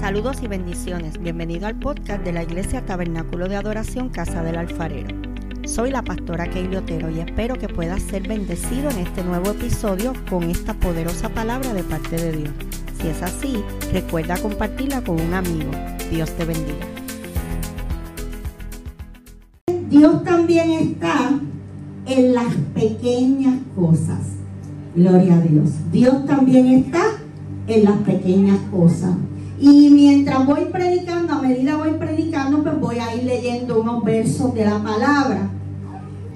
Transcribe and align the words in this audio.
Saludos 0.00 0.36
y 0.42 0.46
bendiciones. 0.46 1.18
Bienvenido 1.18 1.66
al 1.66 1.78
podcast 1.78 2.22
de 2.22 2.32
la 2.32 2.42
Iglesia 2.42 2.84
Tabernáculo 2.84 3.48
de 3.48 3.56
Adoración 3.56 4.10
Casa 4.10 4.42
del 4.42 4.56
Alfarero. 4.56 5.08
Soy 5.64 5.90
la 5.90 6.02
pastora 6.02 6.48
Keili 6.48 6.76
Otero 6.76 7.10
y 7.10 7.20
espero 7.20 7.56
que 7.56 7.68
puedas 7.68 8.02
ser 8.02 8.28
bendecido 8.28 8.90
en 8.90 8.98
este 8.98 9.24
nuevo 9.24 9.50
episodio 9.50 10.12
con 10.28 10.44
esta 10.44 10.74
poderosa 10.74 11.30
palabra 11.30 11.72
de 11.72 11.82
parte 11.82 12.16
de 12.16 12.32
Dios. 12.32 12.50
Si 13.00 13.08
es 13.08 13.22
así, 13.22 13.64
recuerda 13.92 14.36
compartirla 14.36 15.02
con 15.02 15.20
un 15.20 15.34
amigo. 15.34 15.70
Dios 16.10 16.30
te 16.36 16.44
bendiga. 16.44 16.86
Dios 19.88 20.22
también 20.24 20.70
está 20.72 21.30
en 22.06 22.34
las 22.34 22.54
pequeñas 22.74 23.58
cosas. 23.74 24.20
Gloria 24.94 25.36
a 25.36 25.40
Dios. 25.40 25.70
Dios 25.90 26.26
también 26.26 26.66
está 26.66 27.02
en 27.66 27.84
las 27.84 27.96
pequeñas 27.98 28.58
cosas. 28.70 29.16
Y 29.58 29.88
mientras 29.90 30.44
voy 30.44 30.66
predicando, 30.66 31.32
a 31.32 31.42
medida 31.42 31.76
voy 31.76 31.92
predicando, 31.92 32.62
pues 32.62 32.78
voy 32.78 32.98
a 32.98 33.14
ir 33.14 33.24
leyendo 33.24 33.80
unos 33.80 34.04
versos 34.04 34.54
de 34.54 34.66
la 34.66 34.82
palabra. 34.82 35.50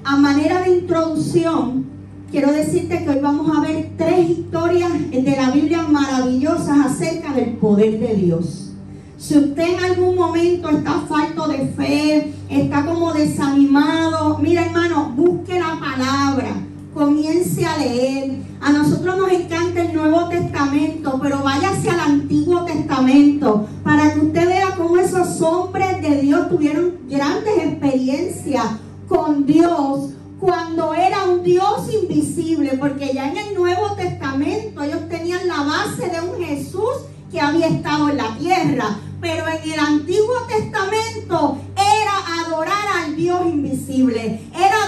A 0.03 0.17
manera 0.17 0.61
de 0.61 0.79
introducción, 0.79 1.85
quiero 2.31 2.51
decirte 2.51 3.03
que 3.03 3.09
hoy 3.09 3.19
vamos 3.19 3.55
a 3.55 3.61
ver 3.61 3.91
tres 3.95 4.29
historias 4.29 4.91
de 5.11 5.35
la 5.35 5.51
Biblia 5.51 5.83
maravillosas 5.83 6.85
acerca 6.85 7.33
del 7.33 7.51
poder 7.57 7.99
de 7.99 8.15
Dios. 8.15 8.73
Si 9.19 9.37
usted 9.37 9.77
en 9.77 9.83
algún 9.83 10.15
momento 10.15 10.69
está 10.69 11.01
falto 11.07 11.47
de 11.47 11.67
fe, 11.67 12.33
está 12.49 12.83
como 12.83 13.13
desanimado, 13.13 14.39
mira 14.39 14.65
hermano, 14.65 15.13
busque 15.15 15.59
la 15.59 15.79
palabra 15.79 16.55
comience 16.93 17.65
a 17.65 17.77
leer. 17.77 18.41
A 18.61 18.71
nosotros 18.71 19.17
nos 19.17 19.31
encanta 19.31 19.81
el 19.81 19.93
Nuevo 19.93 20.27
Testamento, 20.27 21.19
pero 21.21 21.41
váyase 21.43 21.89
al 21.89 21.99
Antiguo 21.99 22.65
Testamento 22.65 23.67
para 23.83 24.13
que 24.13 24.19
usted 24.19 24.47
vea 24.47 24.75
cómo 24.77 24.97
esos 24.97 25.41
hombres 25.41 26.01
de 26.01 26.21
Dios 26.21 26.49
tuvieron 26.49 26.97
grandes 27.09 27.57
experiencias 27.57 28.65
con 29.07 29.45
Dios 29.45 30.11
cuando 30.39 30.93
era 30.93 31.25
un 31.25 31.43
Dios 31.43 31.93
invisible, 31.93 32.77
porque 32.79 33.13
ya 33.13 33.29
en 33.29 33.37
el 33.37 33.53
Nuevo 33.53 33.91
Testamento 33.95 34.81
ellos 34.81 35.07
tenían 35.07 35.47
la 35.47 35.61
base 35.63 36.09
de 36.09 36.19
un 36.19 36.43
Jesús 36.43 37.05
que 37.31 37.39
había 37.39 37.67
estado 37.67 38.09
en 38.09 38.17
la 38.17 38.35
tierra, 38.37 38.97
pero 39.21 39.45
en 39.47 39.71
el 39.71 39.79
Antiguo 39.79 40.35
Testamento 40.47 41.59
era 41.75 42.43
adorar 42.43 42.87
al 43.03 43.15
Dios 43.15 43.41
invisible, 43.45 44.41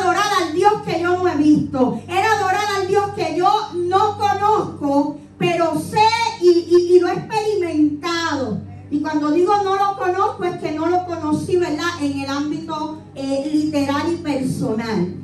adorar 0.03 0.25
al 0.41 0.53
Dios 0.53 0.73
que 0.85 1.01
yo 1.01 1.17
no 1.17 1.27
he 1.27 1.37
visto, 1.37 2.01
era 2.07 2.33
adorar 2.33 2.65
al 2.77 2.87
Dios 2.87 3.05
que 3.15 3.35
yo 3.37 3.49
no 3.75 4.17
conozco, 4.17 5.17
pero 5.37 5.79
sé 5.79 5.99
y, 6.41 6.99
lo 6.99 7.07
he 7.07 7.13
experimentado. 7.13 8.61
Y 8.91 8.99
cuando 8.99 9.31
digo 9.31 9.53
no 9.63 9.75
lo 9.75 9.97
conozco 9.97 10.43
es 10.43 10.59
que 10.59 10.71
no 10.71 10.87
lo 10.87 11.05
conocí, 11.05 11.57
¿verdad? 11.57 12.01
En 12.01 12.19
el 12.19 12.29
ámbito 12.29 13.01
eh, 13.15 13.49
literal 13.51 14.11
y 14.11 14.17
personal. 14.17 15.15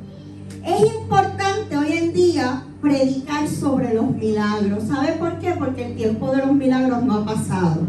Es 0.64 0.94
importante 0.94 1.76
hoy 1.76 1.92
en 1.92 2.12
día 2.12 2.64
predicar 2.80 3.48
sobre 3.48 3.94
los 3.94 4.10
milagros. 4.10 4.84
¿Sabe 4.84 5.12
por 5.12 5.38
qué? 5.38 5.52
Porque 5.52 5.86
el 5.86 5.96
tiempo 5.96 6.32
de 6.32 6.38
los 6.38 6.52
milagros 6.52 7.02
no 7.02 7.18
ha 7.18 7.24
pasado. 7.24 7.82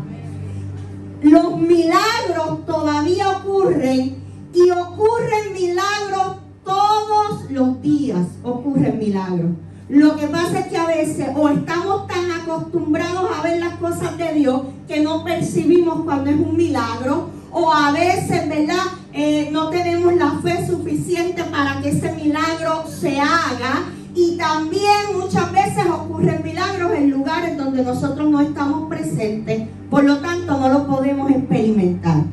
Los 1.22 1.58
milagros 1.58 2.66
todavía 2.66 3.30
ocurren 3.38 4.22
y 4.54 4.70
ocurren 4.70 5.54
milagros 5.54 6.41
todos 6.64 7.50
los 7.50 7.82
días. 7.82 8.28
Ocurren 8.44 9.00
milagros. 9.00 9.52
Lo 9.90 10.16
que 10.16 10.28
pasa 10.28 10.60
es 10.60 10.68
que 10.68 10.78
a 10.78 10.88
veces 10.88 11.28
o 11.36 11.50
estamos 11.50 12.08
tan 12.08 12.32
acostumbrados 12.32 13.30
a 13.38 13.42
ver 13.42 13.60
las 13.60 13.76
cosas 13.76 14.18
de 14.18 14.34
Dios 14.34 14.62
que 14.88 15.02
no 15.02 15.24
percibimos 15.26 16.06
cuando 16.06 16.30
es 16.30 16.38
un 16.38 16.56
milagro 16.56 17.30
o 17.52 17.74
a 17.74 17.92
veces, 17.92 18.48
¿verdad? 18.48 18.86
Eh, 19.12 19.50
no 19.52 19.70
tenemos 19.70 20.14
la 20.16 20.40
fe 20.42 20.66
suficiente 20.66 21.44
para 21.44 21.82
que 21.82 21.90
ese 21.90 22.14
milagro 22.14 22.86
se 22.88 23.20
haga 23.20 23.92
y 24.16 24.38
también 24.38 25.18
muchas 25.20 25.52
veces 25.52 25.86
ocurren 25.92 26.42
milagros 26.42 26.94
en 26.94 27.12
lugares 27.12 27.58
donde 27.58 27.84
nosotros 27.84 28.30
no 28.30 28.40
estamos 28.40 28.88
presentes, 28.88 29.68
por 29.90 30.06
lo 30.06 30.20
tanto 30.20 30.58
no 30.58 30.70
lo 30.70 30.88
podemos 30.88 31.30
experimentar. 31.32 32.24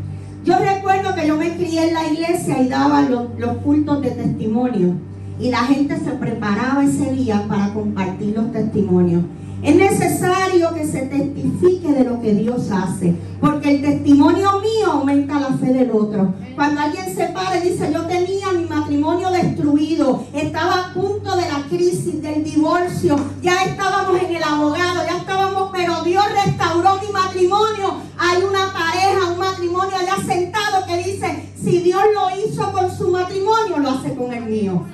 Yo 0.49 0.57
recuerdo 0.61 1.15
que 1.15 1.27
yo 1.27 1.37
me 1.37 1.55
crié 1.57 1.89
en 1.89 1.93
la 1.93 2.07
iglesia 2.07 2.63
y 2.63 2.69
daba 2.69 3.03
los, 3.03 3.59
cultos 3.63 4.01
de 4.01 4.13
testimonio 4.13 4.95
y 5.39 5.51
la 5.51 5.59
gente 5.59 5.99
se 5.99 6.13
preparaba 6.13 6.83
ese 6.83 7.13
día 7.13 7.45
para 7.47 7.75
compartir 7.75 8.35
los 8.35 8.51
testimonios. 8.51 9.25
Es 9.63 9.75
necesario 9.77 10.73
que 10.73 10.87
se 10.87 11.01
testifique 11.03 11.93
de 11.93 12.05
lo 12.05 12.23
que 12.23 12.33
Dios 12.33 12.71
hace, 12.71 13.15
porque 13.41 13.75
el 13.75 13.83
testimonio 13.83 14.61
mío 14.61 14.93
aumenta 14.93 15.41
la 15.41 15.49
fe 15.59 15.73
del 15.73 15.91
otro. 15.91 16.33
Cuando 16.55 16.81
alguien 16.81 17.13
se 17.15 17.27
para 17.27 17.59
y 17.59 17.71
dice, 17.71 17.93
yo 17.93 18.03
tenía 18.07 18.53
mi 18.53 18.67
matrimonio 18.67 19.31
destruido, 19.31 20.25
estaba 20.33 20.87
a 20.87 20.95
punto 20.95 21.37
de 21.37 21.43
la 21.43 21.67
crisis, 21.69 22.23
del 22.23 22.45
divorcio, 22.45 23.17
ya 23.43 23.65
estábamos 23.65 24.23
en 24.23 24.37
el 24.37 24.43
abogado, 24.43 25.05
ya 25.05 25.19
estábamos, 25.19 25.71
pero 25.73 26.03
Dios 26.05 26.25
restauró 26.45 27.01
mi 27.05 27.13
matrimonio. 27.13 27.97
Hay 28.17 28.43
una 28.43 28.73
pareja, 28.73 29.33
un 29.33 29.39
matrimonio 29.39 29.97
allá 29.97 30.17
sentado 30.25 30.87
que 30.87 30.99
dice, 30.99 31.51
si 31.61 31.79
Dios 31.81 32.03
lo 32.15 32.47
hizo 32.47 32.71
con 32.71 32.97
su 32.97 33.11
matrimonio, 33.11 33.79
lo 33.79 33.91
hace 33.91 34.15
con 34.15 34.33
el 34.33 34.45
mío. 34.45 34.85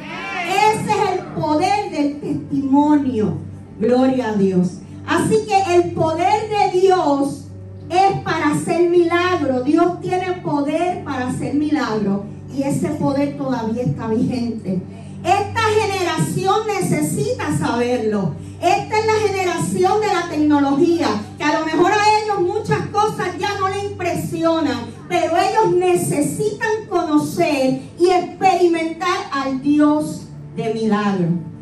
Ese 0.47 0.91
es 0.91 1.19
el 1.19 1.27
poder 1.41 1.91
del 1.91 2.21
Gloria 3.79 4.31
a 4.31 4.35
Dios. 4.35 4.79
Así 5.07 5.47
que 5.47 5.77
el 5.77 5.93
poder 5.93 6.49
de 6.49 6.81
Dios 6.81 7.45
es 7.89 8.21
para 8.23 8.53
hacer 8.53 8.89
milagro. 8.91 9.63
Dios 9.63 10.01
tiene 10.01 10.33
poder 10.43 11.05
para 11.05 11.29
hacer 11.29 11.55
milagro. 11.55 12.25
Y 12.53 12.63
ese 12.63 12.89
poder 12.91 13.37
todavía 13.37 13.83
está 13.83 14.09
vigente. 14.09 14.81
Esta 15.23 15.61
generación 15.81 16.67
necesita 16.67 17.57
saberlo. 17.57 18.35
Esta 18.61 18.99
es 18.99 19.07
la 19.07 19.29
generación 19.29 20.01
de 20.01 20.07
la 20.07 20.29
tecnología, 20.29 21.09
que 21.37 21.45
a 21.45 21.61
lo 21.61 21.67
mejor 21.67 21.93
a 21.93 22.23
ellos 22.23 22.41
muchas 22.41 22.87
cosas 22.87 23.37
ya 23.39 23.59
no 23.59 23.69
les 23.69 23.85
impresionan, 23.85 24.87
pero 25.09 25.35
ellos 25.37 25.77
necesitan 25.77 26.87
conocer 26.89 27.81
y 27.99 28.11
experimentar 28.11 29.19
al 29.33 29.61
Dios 29.61 30.29
de 30.57 30.75
milagro. 30.75 31.54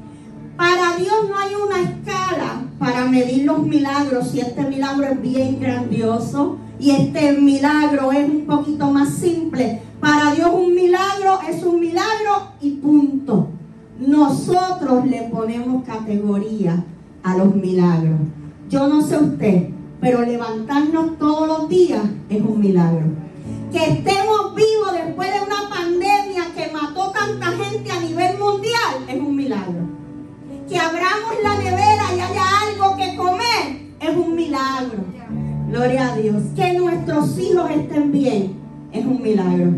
Para 0.56 0.96
Dios 0.96 1.28
no 1.28 1.38
hay 1.38 1.54
una 1.54 1.80
escala 1.80 2.62
para 2.78 3.06
medir 3.06 3.44
los 3.44 3.62
milagros. 3.62 4.28
Si 4.28 4.40
este 4.40 4.62
milagro 4.62 5.06
es 5.06 5.22
bien 5.22 5.60
grandioso 5.60 6.58
y 6.78 6.90
este 6.90 7.32
milagro 7.32 8.12
es 8.12 8.28
un 8.28 8.46
poquito 8.46 8.90
más 8.90 9.14
simple. 9.14 9.80
Para 10.00 10.34
Dios 10.34 10.50
un 10.52 10.74
milagro 10.74 11.38
es 11.48 11.62
un 11.62 11.80
milagro 11.80 12.52
y 12.60 12.70
punto. 12.72 13.48
Nosotros 13.98 15.06
le 15.06 15.22
ponemos 15.22 15.84
categoría 15.84 16.84
a 17.22 17.36
los 17.36 17.54
milagros. 17.54 18.18
Yo 18.68 18.88
no 18.88 19.00
sé 19.02 19.16
usted, 19.16 19.68
pero 20.00 20.22
levantarnos 20.22 21.18
todos 21.18 21.46
los 21.46 21.68
días 21.68 22.02
es 22.28 22.42
un 22.42 22.58
milagro. 22.58 23.06
Que 23.70 23.84
estemos 23.84 24.54
vivos 24.54 24.92
después 24.92 25.28
de 25.32 25.40
una 25.40 25.68
la 31.42 31.56
nevera 31.58 32.04
y 32.16 32.20
haya 32.20 32.42
algo 32.68 32.96
que 32.96 33.16
comer, 33.16 33.82
es 34.00 34.16
un 34.16 34.34
milagro. 34.34 35.04
Gloria 35.68 36.12
a 36.12 36.16
Dios. 36.16 36.42
Que 36.54 36.74
nuestros 36.74 37.38
hijos 37.38 37.70
estén 37.70 38.12
bien, 38.12 38.54
es 38.92 39.04
un 39.04 39.22
milagro. 39.22 39.70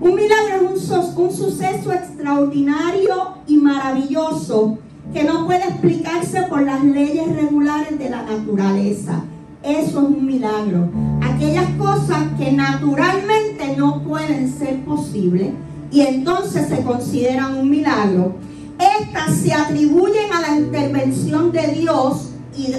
Un 0.00 0.14
milagro 0.14 0.74
es 0.74 0.90
un, 0.90 1.24
un 1.24 1.32
suceso 1.32 1.92
extraordinario 1.92 3.34
y 3.46 3.56
maravilloso 3.56 4.78
que 5.12 5.24
no 5.24 5.46
puede 5.46 5.64
explicarse 5.64 6.42
por 6.42 6.62
las 6.62 6.82
leyes 6.84 7.34
regulares 7.34 7.98
de 7.98 8.10
la 8.10 8.22
naturaleza. 8.22 9.24
Eso 9.62 10.00
es 10.00 10.08
un 10.08 10.26
milagro. 10.26 10.90
Aquellas 11.22 11.70
cosas 11.78 12.22
que 12.38 12.52
naturalmente 12.52 13.76
no 13.76 14.02
pueden 14.02 14.52
ser 14.52 14.84
posibles 14.84 15.50
y 15.90 16.00
entonces 16.00 16.68
se 16.68 16.82
consideran 16.82 17.56
un 17.56 17.70
milagro 17.70 18.34
estas 19.00 19.36
se 19.36 19.52
atribuyen 19.52 20.32
a 20.32 20.40
la 20.40 20.56
intervención 20.56 21.52
de 21.52 21.68
Dios 21.68 22.30
y 22.56 22.72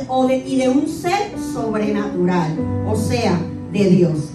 de, 0.58 0.70
un 0.70 0.88
ser 0.88 1.34
sobrenatural, 1.54 2.58
o 2.88 2.96
sea, 2.96 3.40
de 3.72 3.90
Dios. 3.90 4.30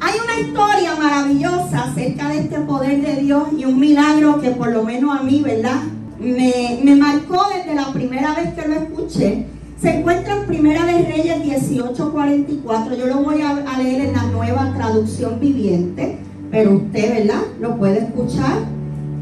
Hay 0.00 0.14
una 0.22 0.40
historia 0.40 0.96
maravillosa 0.96 1.84
acerca 1.84 2.28
de 2.28 2.40
este 2.40 2.60
poder 2.60 3.00
de 3.00 3.22
Dios 3.22 3.48
y 3.56 3.64
un 3.64 3.78
milagro 3.78 4.40
que 4.40 4.50
por 4.50 4.72
lo 4.72 4.82
menos 4.82 5.18
a 5.18 5.22
mí, 5.22 5.40
¿verdad? 5.42 5.82
Me, 6.18 6.96
marcó 6.96 7.46
desde 7.54 7.74
la 7.74 7.92
primera 7.92 8.34
vez 8.34 8.54
que 8.54 8.68
lo 8.68 8.74
escuché. 8.74 9.46
Se 9.80 9.98
encuentra 9.98 10.36
en 10.36 10.46
Primera 10.46 10.84
de 10.86 11.02
Reyes 11.02 11.42
18:44. 11.68 12.96
Yo 12.96 13.06
lo 13.06 13.18
voy 13.18 13.42
a 13.42 13.78
leer 13.78 14.06
en 14.06 14.12
la 14.14 14.24
nueva 14.24 14.72
traducción 14.74 15.38
viviente, 15.38 16.18
pero 16.50 16.72
usted, 16.72 17.24
¿verdad? 17.24 17.42
Lo 17.60 17.76
puede 17.76 17.98
escuchar 17.98 18.75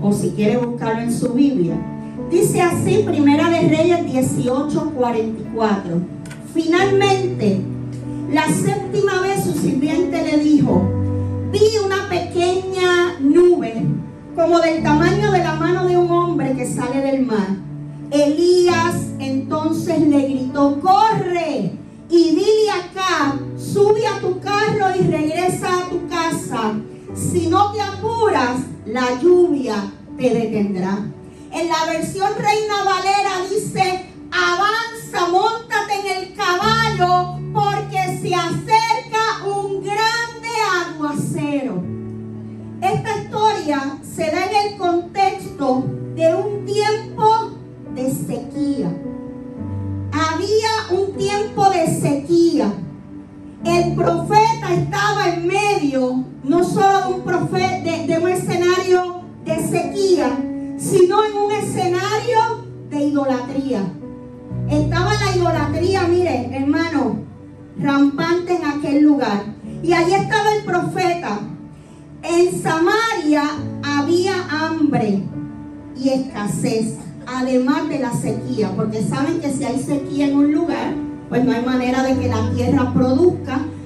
o 0.05 0.13
si 0.13 0.31
quiere 0.31 0.59
buscarlo 0.59 1.01
en 1.01 1.13
su 1.13 1.33
Biblia. 1.33 1.75
Dice 2.31 2.61
así, 2.61 3.05
Primera 3.07 3.49
de 3.49 3.69
Reyes 3.69 4.05
18:44. 4.05 6.03
Finalmente, 6.53 7.63
La 8.31 8.49
séptima 8.49 9.21
vez 9.21 9.45
su 9.45 9.53
sirviente 9.53 10.23
le 10.25 10.39
dijo, 10.39 10.83
vi 11.53 11.61
una 11.85 12.09
pequeña 12.09 13.19
nube 13.21 13.85
como 14.35 14.61
del 14.61 14.83
tamaño 14.83 15.31
de 15.31 15.39
la 15.39 15.55
mano 15.55 15.87
de 15.87 15.97
un 15.97 16.11
hombre 16.11 16.55
que 16.57 16.67
sale 16.67 17.01
del 17.01 17.25
mar. 17.25 17.64
Versión 31.99 32.35
Reina 32.37 32.83
Valera 32.83 33.14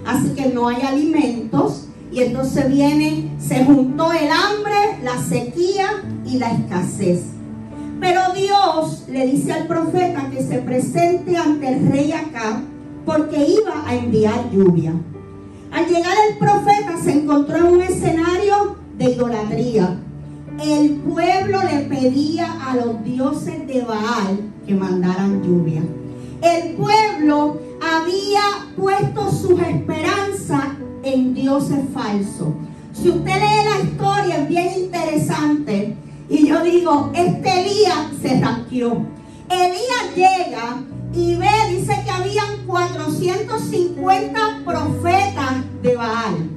así 0.06 0.30
que 0.30 0.46
no 0.46 0.68
hay 0.68 0.82
alimentos. 0.82 1.84
Y 2.10 2.22
entonces 2.22 2.70
viene, 2.70 3.30
se 3.38 3.64
juntó 3.64 4.12
el 4.12 4.30
hambre, 4.30 5.02
la 5.02 5.22
sequía 5.22 6.02
y 6.26 6.38
la 6.38 6.52
escasez. 6.52 7.24
Pero 8.00 8.20
Dios 8.34 9.04
le 9.08 9.26
dice 9.26 9.52
al 9.52 9.66
profeta 9.66 10.30
que 10.30 10.42
se 10.42 10.58
presente 10.58 11.36
ante 11.36 11.68
el 11.68 11.88
rey 11.90 12.12
acá 12.12 12.62
porque 13.04 13.46
iba 13.46 13.86
a 13.86 13.94
enviar 13.94 14.50
lluvia. 14.50 14.92
Al 15.70 15.86
llegar 15.86 16.14
el 16.30 16.38
profeta 16.38 16.96
se 17.02 17.12
encontró 17.12 17.56
en 17.56 17.64
un 17.64 17.82
escenario 17.82 18.76
de 18.96 19.10
idolatría. 19.10 20.00
El 20.64 20.92
pueblo 20.96 21.60
le 21.62 21.80
pedía 21.86 22.50
a 22.66 22.76
los 22.76 23.04
dioses 23.04 23.66
de 23.66 23.82
Baal 23.82 24.38
que 24.66 24.74
mandaran 24.74 25.42
lluvia. 25.42 25.82
El 26.42 26.74
pueblo 26.74 27.58
había 27.88 28.40
puesto 28.76 29.30
sus 29.30 29.60
esperanzas 29.60 30.68
en 31.02 31.34
dioses 31.34 31.80
falsos. 31.92 32.48
Si 32.92 33.08
usted 33.10 33.34
lee 33.34 33.64
la 33.64 33.80
historia 33.84 34.42
es 34.42 34.48
bien 34.48 34.72
interesante. 34.76 35.96
Y 36.28 36.46
yo 36.46 36.62
digo, 36.62 37.10
este 37.14 37.60
Elías 37.60 38.06
se 38.20 38.40
ranqueó. 38.40 39.06
Elías 39.48 40.14
llega 40.14 40.82
y 41.14 41.36
ve, 41.36 41.48
dice 41.70 41.94
que 42.04 42.10
habían 42.10 42.66
450 42.66 44.62
profetas 44.64 45.54
de 45.82 45.96
Baal. 45.96 46.50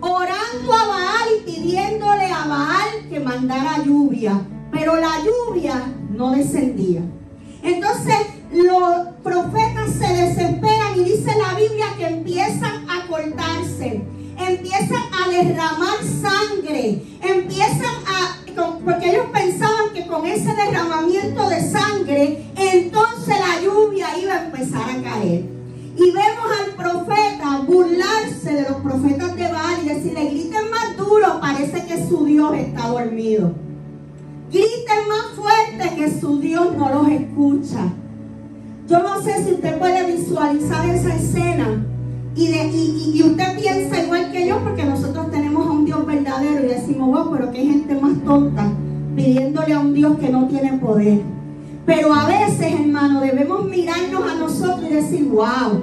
Orando 0.00 0.72
a 0.72 0.86
Baal 0.86 1.28
y 1.36 1.50
pidiéndole 1.50 2.26
a 2.26 2.46
Baal 2.46 3.08
que 3.10 3.20
mandara 3.20 3.82
lluvia. 3.84 4.40
Pero 4.70 4.96
la 4.96 5.10
lluvia 5.18 5.92
no 6.10 6.30
descendía. 6.30 7.02
Entonces 7.62 8.37
los 8.52 9.06
profetas 9.22 9.92
se 9.92 10.12
desesperan 10.12 10.96
y 10.96 11.04
dice 11.04 11.32
la 11.36 11.54
Biblia 11.54 11.86
que 11.96 12.06
empiezan 12.06 12.88
a 12.88 13.06
cortarse 13.06 14.02
empiezan 14.38 15.02
a 15.12 15.28
derramar 15.28 15.98
sangre, 16.02 17.02
empiezan 17.20 17.94
a, 18.06 18.36
porque 18.84 19.10
ellos 19.10 19.26
pensaban 19.32 19.92
que 19.92 20.06
con 20.06 20.26
ese 20.26 20.54
derramamiento 20.54 21.48
de 21.48 21.70
sangre, 21.70 22.44
entonces 22.56 23.34
la 23.38 23.62
lluvia 23.62 24.18
iba 24.18 24.34
a 24.34 24.44
empezar 24.46 24.82
a 24.82 25.02
caer. 25.02 25.44
Y 25.96 26.12
vemos 26.12 26.46
al 26.60 26.74
profeta 26.76 27.62
burlarse 27.66 28.52
de 28.52 28.62
los 28.62 28.80
profetas 28.80 29.34
de 29.34 29.50
Baal 29.50 29.80
y 29.82 29.88
decirle, 29.88 30.30
griten 30.30 30.70
más 30.70 30.96
duro, 30.96 31.40
parece 31.40 31.84
que 31.86 32.06
su 32.08 32.24
Dios 32.24 32.54
está 32.54 32.88
dormido. 32.88 33.52
Griten 34.50 35.08
más 35.08 35.34
fuerte 35.34 35.96
que 35.96 36.20
su 36.20 36.38
Dios 36.38 36.74
no 36.76 36.88
los 36.88 37.08
escucha. 37.08 37.92
Sé 39.28 39.44
si 39.44 39.52
usted 39.52 39.78
puede 39.78 40.16
visualizar 40.16 40.88
esa 40.88 41.14
escena 41.14 41.84
y, 42.34 43.22
usted 43.22 43.60
piensa 43.60 44.02
igual 44.02 44.32
que 44.32 44.46
yo 44.46 44.58
porque 44.64 44.84
nosotros 44.84 45.30
tenemos 45.30 45.66
a 45.66 45.70
un 45.70 45.84
Dios 45.84 46.06
verdadero 46.06 46.64
y 46.64 46.68
decimos, 46.68 47.10
wow, 47.10 47.30
pero 47.32 47.50
hay 47.50 47.66
gente 47.66 47.94
más 47.94 48.24
tonta 48.24 48.72
pidiéndole 49.14 49.74
a 49.74 49.80
un 49.80 49.92
Dios 49.92 50.16
que 50.18 50.30
no 50.30 50.46
tiene 50.46 50.78
poder. 50.78 51.20
Pero 51.84 52.14
a 52.14 52.26
veces, 52.26 52.72
hermano, 52.80 53.20
debemos 53.20 53.66
mirarnos 53.66 54.32
a 54.32 54.34
nosotros 54.36 54.88
y 54.90 54.94
decir, 54.94 55.28
wow, 55.28 55.78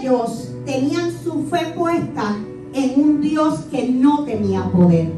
ellos 0.00 0.52
tenían 0.64 1.10
su 1.10 1.46
fe 1.50 1.72
puesta 1.74 2.36
en 2.74 3.00
un 3.00 3.20
Dios 3.22 3.58
que 3.72 3.88
no 3.88 4.22
tenía 4.22 4.62
poder. 4.70 5.10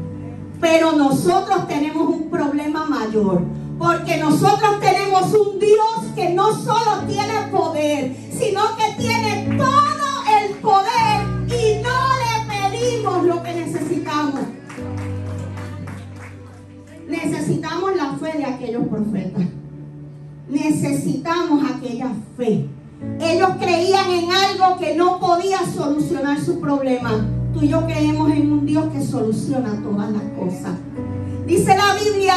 Pero 0.59 0.93
nosotros 0.93 1.67
tenemos 1.67 2.09
un 2.09 2.23
problema 2.31 2.85
mayor. 2.85 3.43
Porque 3.79 4.17
nosotros 4.17 4.81
tenemos 4.81 5.33
un 5.33 5.57
Dios 5.57 6.13
que 6.13 6.31
no 6.31 6.51
solo 6.53 7.03
tiene 7.07 7.47
poder, 7.49 8.13
sino 8.37 8.61
que 8.75 9.01
tiene 9.01 9.55
todo 9.57 10.09
el 10.37 10.55
poder 10.55 11.47
y 11.47 11.81
no 11.81 11.97
le 12.19 12.77
pedimos 12.77 13.23
lo 13.23 13.41
que 13.41 13.53
necesitamos. 13.53 14.41
Necesitamos 17.07 17.95
la 17.95 18.17
fe 18.17 18.37
de 18.37 18.45
aquellos 18.45 18.85
profetas. 18.85 19.45
Necesitamos 20.49 21.63
aquella 21.71 22.11
fe. 22.35 22.67
Ellos 23.21 23.49
creían 23.61 24.11
en 24.11 24.29
algo 24.29 24.77
que 24.77 24.95
no 24.95 25.21
podía 25.21 25.59
solucionar 25.73 26.37
su 26.41 26.59
problema. 26.59 27.25
Tú 27.53 27.61
y 27.61 27.69
yo 27.69 27.85
creemos 27.85 28.29
en 28.31 28.51
un 28.51 28.65
Dios 28.65 28.91
que 28.91 29.01
soluciona 29.01 29.81
todas 29.81 30.11
las 30.11 30.23
cosas. 30.37 30.75
Dice 31.45 31.75
la 31.77 31.95
Biblia 31.95 32.35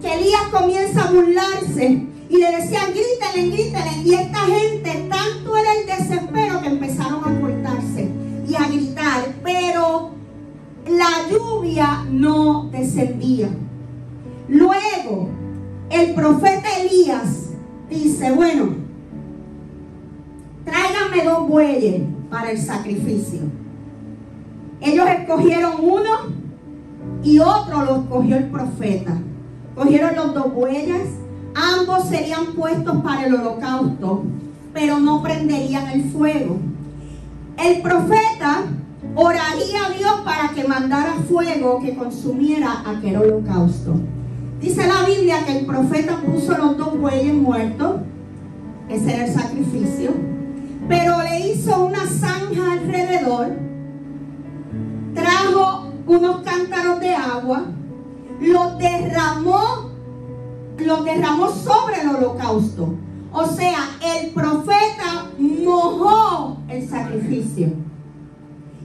que 0.00 0.14
Elías 0.14 0.48
comienza 0.50 1.04
a 1.04 1.12
burlarse 1.12 2.06
y 2.28 2.36
le 2.36 2.56
decían, 2.56 2.90
grítale, 2.92 3.50
grítale. 3.50 3.90
Y 4.04 4.14
esta 4.14 4.38
gente, 4.38 5.08
tanto 5.10 5.56
era 5.56 5.74
el 5.74 5.86
desespero 5.86 6.60
que 6.60 6.68
empezaron 6.68 7.20
a 7.24 7.40
cortarse 7.40 8.08
y 8.48 8.54
a 8.54 8.68
gritar. 8.68 9.34
Pero 9.42 10.10
la 10.88 11.28
lluvia 11.30 12.04
no 12.08 12.68
descendía. 12.70 13.48
Luego, 14.48 15.28
el 15.90 16.14
profeta 16.14 16.68
Elías 16.80 17.50
dice, 17.88 18.30
bueno, 18.30 18.74
tráiganme 20.64 21.24
dos 21.24 21.48
bueyes 21.48 22.02
para 22.30 22.52
el 22.52 22.58
sacrificio. 22.58 23.40
Ellos 24.80 25.06
escogieron 25.08 25.72
uno 25.80 26.10
y 27.22 27.38
otro 27.38 27.84
lo 27.84 27.96
escogió 27.96 28.36
el 28.36 28.46
profeta. 28.46 29.18
Cogieron 29.74 30.16
los 30.16 30.34
dos 30.34 30.52
bueyes. 30.52 31.08
Ambos 31.54 32.08
serían 32.08 32.54
puestos 32.54 32.96
para 33.02 33.26
el 33.26 33.34
holocausto, 33.34 34.22
pero 34.72 35.00
no 35.00 35.22
prenderían 35.22 35.88
el 35.88 36.04
fuego. 36.10 36.58
El 37.56 37.82
profeta 37.82 38.64
oraría 39.14 39.86
a 39.86 39.90
Dios 39.90 40.20
para 40.24 40.50
que 40.54 40.66
mandara 40.66 41.14
fuego 41.28 41.80
que 41.80 41.94
consumiera 41.94 42.82
aquel 42.86 43.16
holocausto. 43.16 43.96
Dice 44.60 44.86
la 44.86 45.04
Biblia 45.06 45.44
que 45.46 45.58
el 45.58 45.66
profeta 45.66 46.20
puso 46.20 46.56
los 46.56 46.76
dos 46.76 46.98
bueyes 46.98 47.34
muertos, 47.34 47.96
ese 48.88 49.14
era 49.14 49.24
el 49.26 49.32
sacrificio, 49.32 50.10
pero 50.88 51.22
le 51.22 51.48
hizo 51.48 51.84
una 51.86 52.06
zanja 52.06 52.72
alrededor, 52.72 53.48
trajo 55.14 55.92
unos 56.06 56.42
cántaros 56.42 57.00
de 57.00 57.14
agua, 57.14 57.64
los 58.40 58.78
derramó 58.78 59.90
lo 60.84 61.02
derramó 61.02 61.50
sobre 61.50 62.00
el 62.00 62.08
holocausto. 62.08 62.94
O 63.32 63.46
sea, 63.46 63.90
el 64.16 64.30
profeta 64.30 65.30
mojó 65.38 66.58
el 66.68 66.88
sacrificio. 66.88 67.68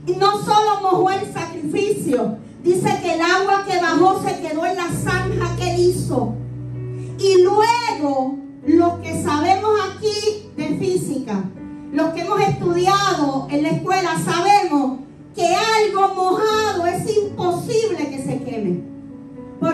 Y 0.06 0.12
no 0.12 0.38
solo 0.38 0.80
mojó 0.82 1.10
el 1.10 1.32
sacrificio, 1.32 2.38
dice 2.62 3.00
que 3.02 3.14
el 3.14 3.20
agua 3.20 3.64
que 3.66 3.80
bajó 3.80 4.22
se 4.22 4.40
quedó 4.40 4.64
en 4.64 4.76
la 4.76 4.88
zanja 4.88 5.56
que 5.56 5.74
él 5.74 5.80
hizo. 5.80 6.34
Y 7.18 7.42
luego, 7.42 8.36
lo 8.66 9.00
que 9.00 9.20
sabemos 9.22 9.70
aquí 9.90 10.50
de 10.56 10.78
física, 10.78 11.42
los 11.92 12.10
que 12.10 12.20
hemos 12.20 12.40
estudiado 12.40 13.48
en 13.50 13.62
la 13.64 13.70
escuela 13.70 14.10
sabemos 14.24 14.65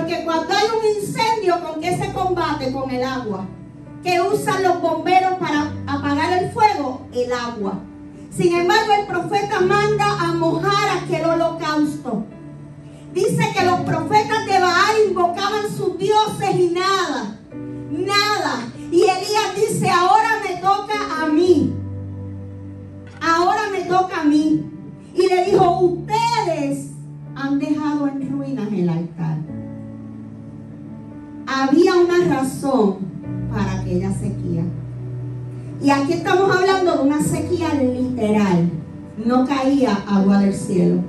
Porque 0.03 0.25
cuando 0.25 0.53
hay 0.53 0.65
un 0.67 1.01
incendio, 1.01 1.63
¿con 1.63 1.81
qué 1.81 1.97
se 1.97 2.13
combate? 2.13 2.73
Con 2.73 2.91
el 2.91 3.05
agua. 3.05 3.47
¿Qué 4.03 4.21
usan 4.21 4.65
los 4.65 4.81
bomberos 4.81 5.35
para 5.35 5.73
apagar 5.87 6.43
el 6.43 6.51
fuego? 6.51 7.03
El 7.15 7.33
agua. 7.33 7.79
Sin 8.37 8.53
embargo, 8.53 8.95
el 8.99 9.07
profeta 9.07 9.61
manda 9.61 10.21
a 10.21 10.33
mojar 10.35 10.99
aquel 10.99 11.25
holocausto. 11.25 12.25
Dice 13.15 13.53
que 13.57 13.65
los 13.65 13.83
profetas 13.83 14.45
de 14.47 14.59
Baal 14.59 14.97
invocaban 15.09 15.71
sus 15.77 15.97
dioses 15.97 16.51
y 16.57 16.71
nada, 16.71 17.39
nada. 17.93 18.73
Y 18.91 19.03
Elías 19.03 19.55
dice, 19.55 19.89
ahora 19.89 20.41
me 20.43 20.57
toca 20.57 21.23
a 21.23 21.27
mí. 21.27 21.73
Ahora 23.21 23.71
me 23.71 23.83
toca 23.83 24.23
a 24.23 24.25
mí. 24.25 24.69
Y 25.15 25.29
le 25.29 25.45
dijo, 25.45 25.79
ustedes 25.79 26.91
han 27.37 27.61
dejado 27.61 28.09
en 28.09 28.33
ruinas 28.33 28.67
el 28.73 28.89
altar. 28.89 29.53
Había 31.55 31.95
una 31.97 32.39
razón 32.39 32.97
para 33.53 33.81
aquella 33.81 34.11
sequía. 34.11 34.63
Y 35.83 35.91
aquí 35.91 36.15
estamos 36.15 36.51
hablando 36.57 36.97
de 36.97 37.03
una 37.03 37.23
sequía 37.23 37.75
literal. 37.75 38.71
No 39.23 39.47
caía 39.47 40.03
agua 40.09 40.39
del 40.39 40.55
cielo. 40.55 41.03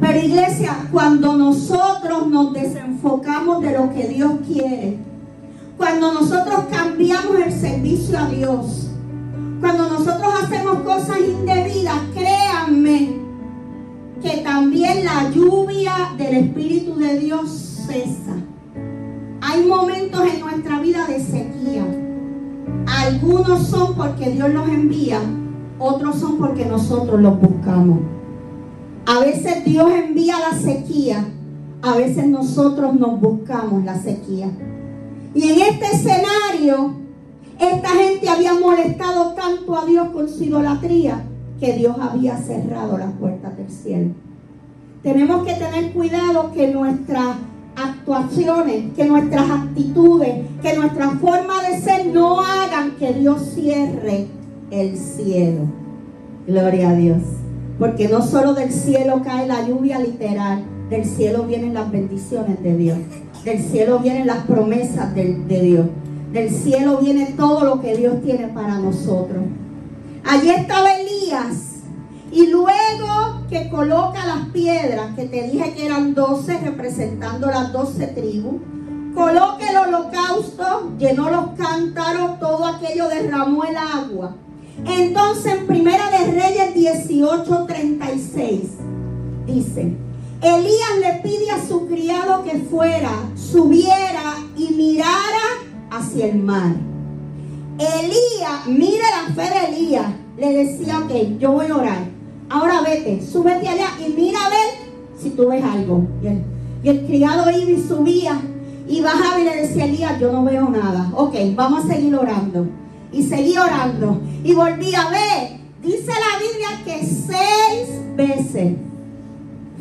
Pero 0.00 0.18
iglesia, 0.18 0.86
cuando 0.92 1.36
nosotros 1.36 2.28
nos 2.28 2.52
desenfocamos 2.52 3.62
de 3.62 3.72
lo 3.72 3.92
que 3.92 4.06
Dios 4.06 4.32
quiere, 4.46 4.98
cuando 5.76 6.14
nosotros 6.14 6.66
cambiamos 6.70 7.36
el 7.44 7.52
servicio 7.52 8.16
a 8.16 8.28
Dios, 8.28 8.90
cuando 9.60 9.88
nosotros 9.88 10.32
hacemos 10.40 10.80
cosas 10.82 11.18
indebidas, 11.18 11.98
créanme 12.14 13.16
que 14.22 14.36
también 14.38 15.04
la 15.04 15.30
lluvia 15.30 16.12
del 16.16 16.34
Espíritu 16.36 16.94
de 16.96 17.18
Dios 17.18 17.50
cesa. 17.88 18.36
Hay 19.42 19.66
momentos 19.66 20.20
en 20.22 20.40
nuestra 20.40 20.80
vida 20.80 21.06
de 21.06 21.18
sequía. 21.20 21.86
Algunos 22.86 23.66
son 23.66 23.94
porque 23.94 24.30
Dios 24.30 24.50
los 24.50 24.68
envía, 24.68 25.20
otros 25.78 26.16
son 26.16 26.38
porque 26.38 26.66
nosotros 26.66 27.20
los 27.20 27.40
buscamos. 27.40 28.00
A 29.06 29.20
veces 29.20 29.64
Dios 29.64 29.90
envía 29.92 30.36
la 30.38 30.58
sequía, 30.58 31.24
a 31.82 31.96
veces 31.96 32.26
nosotros 32.28 32.94
nos 32.94 33.18
buscamos 33.20 33.84
la 33.84 33.98
sequía. 33.98 34.50
Y 35.34 35.50
en 35.50 35.60
este 35.60 35.86
escenario, 35.86 36.94
esta 37.58 37.88
gente 37.88 38.28
había 38.28 38.54
molestado 38.54 39.32
tanto 39.32 39.78
a 39.78 39.86
Dios 39.86 40.10
con 40.10 40.28
su 40.28 40.44
idolatría 40.44 41.24
que 41.58 41.72
Dios 41.74 41.96
había 42.00 42.36
cerrado 42.38 42.98
las 42.98 43.12
puertas 43.12 43.56
del 43.56 43.70
cielo. 43.70 44.10
Tenemos 45.02 45.46
que 45.46 45.54
tener 45.54 45.92
cuidado 45.92 46.52
que 46.52 46.68
nuestras 46.68 47.36
actuaciones, 47.84 48.92
que 48.94 49.04
nuestras 49.04 49.50
actitudes, 49.50 50.46
que 50.62 50.76
nuestra 50.76 51.10
forma 51.10 51.62
de 51.62 51.80
ser 51.80 52.06
no 52.06 52.40
hagan 52.40 52.92
que 52.92 53.12
Dios 53.12 53.52
cierre 53.54 54.26
el 54.70 54.96
cielo. 54.96 55.62
Gloria 56.46 56.90
a 56.90 56.94
Dios. 56.94 57.18
Porque 57.78 58.08
no 58.08 58.22
solo 58.22 58.54
del 58.54 58.72
cielo 58.72 59.22
cae 59.24 59.46
la 59.46 59.66
lluvia 59.66 59.98
literal, 59.98 60.62
del 60.90 61.04
cielo 61.04 61.44
vienen 61.44 61.74
las 61.74 61.90
bendiciones 61.90 62.62
de 62.62 62.76
Dios. 62.76 62.98
Del 63.44 63.62
cielo 63.62 64.00
vienen 64.00 64.26
las 64.26 64.44
promesas 64.44 65.14
de, 65.14 65.34
de 65.34 65.60
Dios. 65.60 65.86
Del 66.32 66.50
cielo 66.50 66.98
viene 66.98 67.34
todo 67.36 67.64
lo 67.64 67.80
que 67.80 67.96
Dios 67.96 68.22
tiene 68.22 68.48
para 68.48 68.78
nosotros. 68.78 69.44
Allí 70.24 70.50
estaba 70.50 70.90
Elías. 70.92 71.69
Y 72.32 72.46
luego 72.46 73.46
que 73.48 73.68
coloca 73.68 74.24
las 74.24 74.46
piedras, 74.50 75.14
que 75.16 75.24
te 75.24 75.48
dije 75.48 75.74
que 75.74 75.86
eran 75.86 76.14
12 76.14 76.58
representando 76.58 77.48
las 77.48 77.72
12 77.72 78.06
tribus, 78.08 78.60
coloca 79.14 79.68
el 79.68 79.76
holocausto, 79.76 80.92
llenó 80.98 81.30
los 81.30 81.58
cántaros, 81.58 82.38
todo 82.38 82.66
aquello 82.66 83.08
derramó 83.08 83.64
el 83.64 83.76
agua. 83.76 84.36
Entonces 84.86 85.54
en 85.54 85.66
Primera 85.66 86.10
de 86.10 86.30
Reyes 86.30 86.74
18:36 86.74 88.60
dice, 89.46 89.96
Elías 90.40 90.98
le 91.00 91.20
pide 91.22 91.50
a 91.50 91.66
su 91.66 91.86
criado 91.86 92.44
que 92.44 92.60
fuera, 92.60 93.10
subiera 93.34 94.36
y 94.56 94.72
mirara 94.74 95.58
hacia 95.90 96.26
el 96.26 96.38
mar. 96.38 96.76
Elías, 97.78 98.66
mire 98.66 99.02
la 99.02 99.34
fe 99.34 99.50
de 99.50 99.76
Elías, 99.76 100.06
le 100.36 100.52
decía, 100.52 101.00
ok, 101.00 101.38
yo 101.38 101.52
voy 101.52 101.66
a 101.66 101.76
orar. 101.76 102.19
Ahora 102.50 102.80
vete, 102.82 103.22
súbete 103.24 103.68
allá 103.68 103.86
y 104.04 104.12
mira 104.12 104.44
a 104.44 104.48
ver 104.50 104.90
si 105.16 105.30
tú 105.30 105.48
ves 105.48 105.62
algo. 105.62 106.04
Y 106.20 106.26
el, 106.26 106.42
y 106.82 106.88
el 106.88 107.06
criado 107.06 107.48
iba 107.48 107.70
y 107.70 107.80
subía 107.80 108.40
y 108.88 109.00
bajaba 109.00 109.40
y 109.40 109.44
le 109.44 109.56
decía 109.56 109.84
a 109.84 109.86
Elías, 109.86 110.20
yo 110.20 110.32
no 110.32 110.42
veo 110.42 110.68
nada. 110.68 111.12
Ok, 111.14 111.34
vamos 111.54 111.84
a 111.84 111.94
seguir 111.94 112.12
orando. 112.16 112.66
Y 113.12 113.22
seguí 113.22 113.56
orando. 113.56 114.20
Y 114.42 114.52
volví 114.52 114.92
a 114.96 115.08
ver. 115.08 115.60
Dice 115.80 116.08
la 116.08 116.38
Biblia 116.40 116.84
que 116.84 117.06
seis 117.06 117.88
veces 118.16 118.74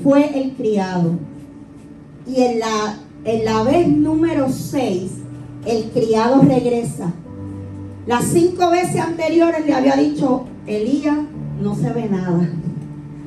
fue 0.03 0.39
el 0.39 0.51
criado. 0.53 1.13
Y 2.27 2.43
en 2.43 2.59
la, 2.59 2.99
en 3.25 3.45
la 3.45 3.63
vez 3.63 3.87
número 3.87 4.47
seis, 4.51 5.13
el 5.65 5.85
criado 5.85 6.41
regresa. 6.43 7.11
Las 8.05 8.25
cinco 8.25 8.69
veces 8.69 9.01
anteriores 9.01 9.65
le 9.65 9.73
había 9.73 9.95
dicho, 9.95 10.45
Elías, 10.67 11.17
no 11.61 11.75
se 11.75 11.89
ve 11.91 12.07
nada. 12.09 12.49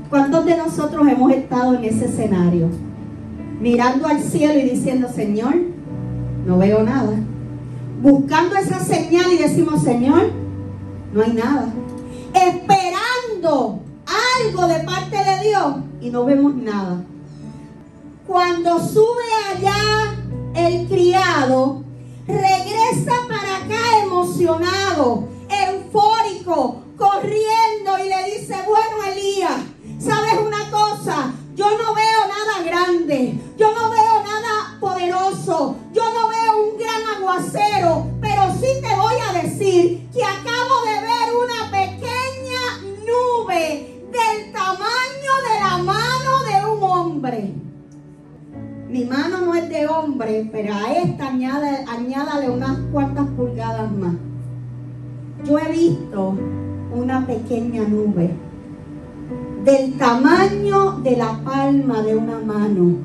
¿Cuántos 0.08 0.44
de 0.44 0.56
nosotros 0.56 1.06
hemos 1.08 1.32
estado 1.32 1.74
en 1.74 1.84
ese 1.84 2.06
escenario? 2.06 2.68
Mirando 3.60 4.06
al 4.06 4.20
cielo 4.20 4.58
y 4.58 4.70
diciendo, 4.70 5.08
Señor, 5.08 5.54
no 6.46 6.58
veo 6.58 6.82
nada. 6.82 7.14
Buscando 8.02 8.56
esa 8.56 8.80
señal 8.80 9.32
y 9.32 9.38
decimos, 9.38 9.82
Señor, 9.82 10.30
no 11.12 11.22
hay 11.22 11.32
nada. 11.32 11.72
Esperando 12.34 13.80
algo 14.06 14.66
de 14.66 14.80
parte 14.80 15.16
de 15.16 15.48
Dios 15.48 15.74
y 16.00 16.10
no 16.10 16.24
vemos 16.24 16.54
nada. 16.56 17.04
Cuando 18.26 18.80
sube 18.80 19.06
allá 19.54 20.16
el 20.54 20.88
criado, 20.88 21.82
regresa 22.26 23.12
para 23.28 23.64
acá 23.64 24.04
emocionado, 24.04 25.28
eufórico, 25.48 26.82
corriendo 27.02 27.98
y 27.98 28.08
le 28.08 28.38
dice, 28.38 28.54
bueno 28.64 29.02
Elías, 29.10 29.60
¿sabes 29.98 30.34
una 30.40 30.70
cosa? 30.70 31.32
Yo 31.56 31.66
no 31.66 31.94
veo 31.94 32.20
nada 32.28 32.64
grande, 32.64 33.40
yo 33.58 33.72
no 33.72 33.90
veo 33.90 34.22
nada 34.22 34.78
poderoso, 34.78 35.76
yo 35.92 36.02
no 36.14 36.28
veo 36.28 36.70
un 36.70 36.78
gran 36.78 37.02
aguacero, 37.16 38.06
pero 38.20 38.54
sí 38.54 38.68
te 38.80 38.94
voy 38.94 39.14
a 39.28 39.42
decir 39.42 40.08
que 40.12 40.22
acabo 40.22 40.74
de 40.86 41.00
ver 41.00 41.28
una 41.44 41.70
pequeña 41.72 42.62
nube 43.04 44.00
del 44.12 44.52
tamaño 44.52 45.32
de 45.48 45.60
la 45.60 45.78
mano 45.78 46.38
de 46.44 46.70
un 46.70 46.82
hombre. 46.84 47.52
Mi 48.88 49.04
mano 49.04 49.38
no 49.38 49.54
es 49.56 49.68
de 49.68 49.88
hombre, 49.88 50.48
pero 50.52 50.72
a 50.74 50.92
esta 50.92 51.28
añade, 51.28 51.84
añádale 51.88 52.48
unas 52.48 52.78
cuantas 52.92 53.26
pulgadas 53.36 53.90
más. 53.90 54.14
Yo 55.44 55.58
he 55.58 55.72
visto 55.72 56.36
una 56.94 57.26
pequeña 57.26 57.82
nube 57.82 58.30
del 59.64 59.96
tamaño 59.96 60.98
de 61.02 61.16
la 61.16 61.40
palma 61.44 62.02
de 62.02 62.16
una 62.16 62.38
mano. 62.38 62.96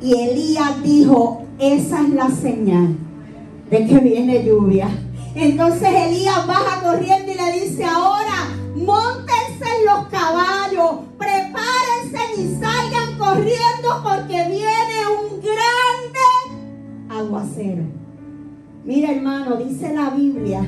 Y 0.00 0.14
Elías 0.14 0.82
dijo, 0.82 1.42
esa 1.58 2.02
es 2.02 2.10
la 2.10 2.30
señal 2.30 2.96
de 3.70 3.86
que 3.86 3.98
viene 3.98 4.44
lluvia. 4.44 4.88
Entonces 5.34 5.88
Elías 5.88 6.46
baja 6.46 6.82
corriendo 6.82 7.32
y 7.32 7.36
le 7.36 7.60
dice, 7.60 7.84
ahora 7.84 8.48
montense 8.74 9.64
en 9.78 9.86
los 9.86 10.06
caballos, 10.08 11.06
prepárense 11.18 12.40
y 12.40 12.54
salgan 12.60 13.18
corriendo 13.18 14.02
porque 14.02 14.48
viene 14.48 15.06
un 15.20 15.40
grande 15.40 16.62
aguacero. 17.08 17.82
Mira 18.84 19.12
hermano, 19.12 19.56
dice 19.56 19.94
la 19.94 20.10
Biblia 20.10 20.64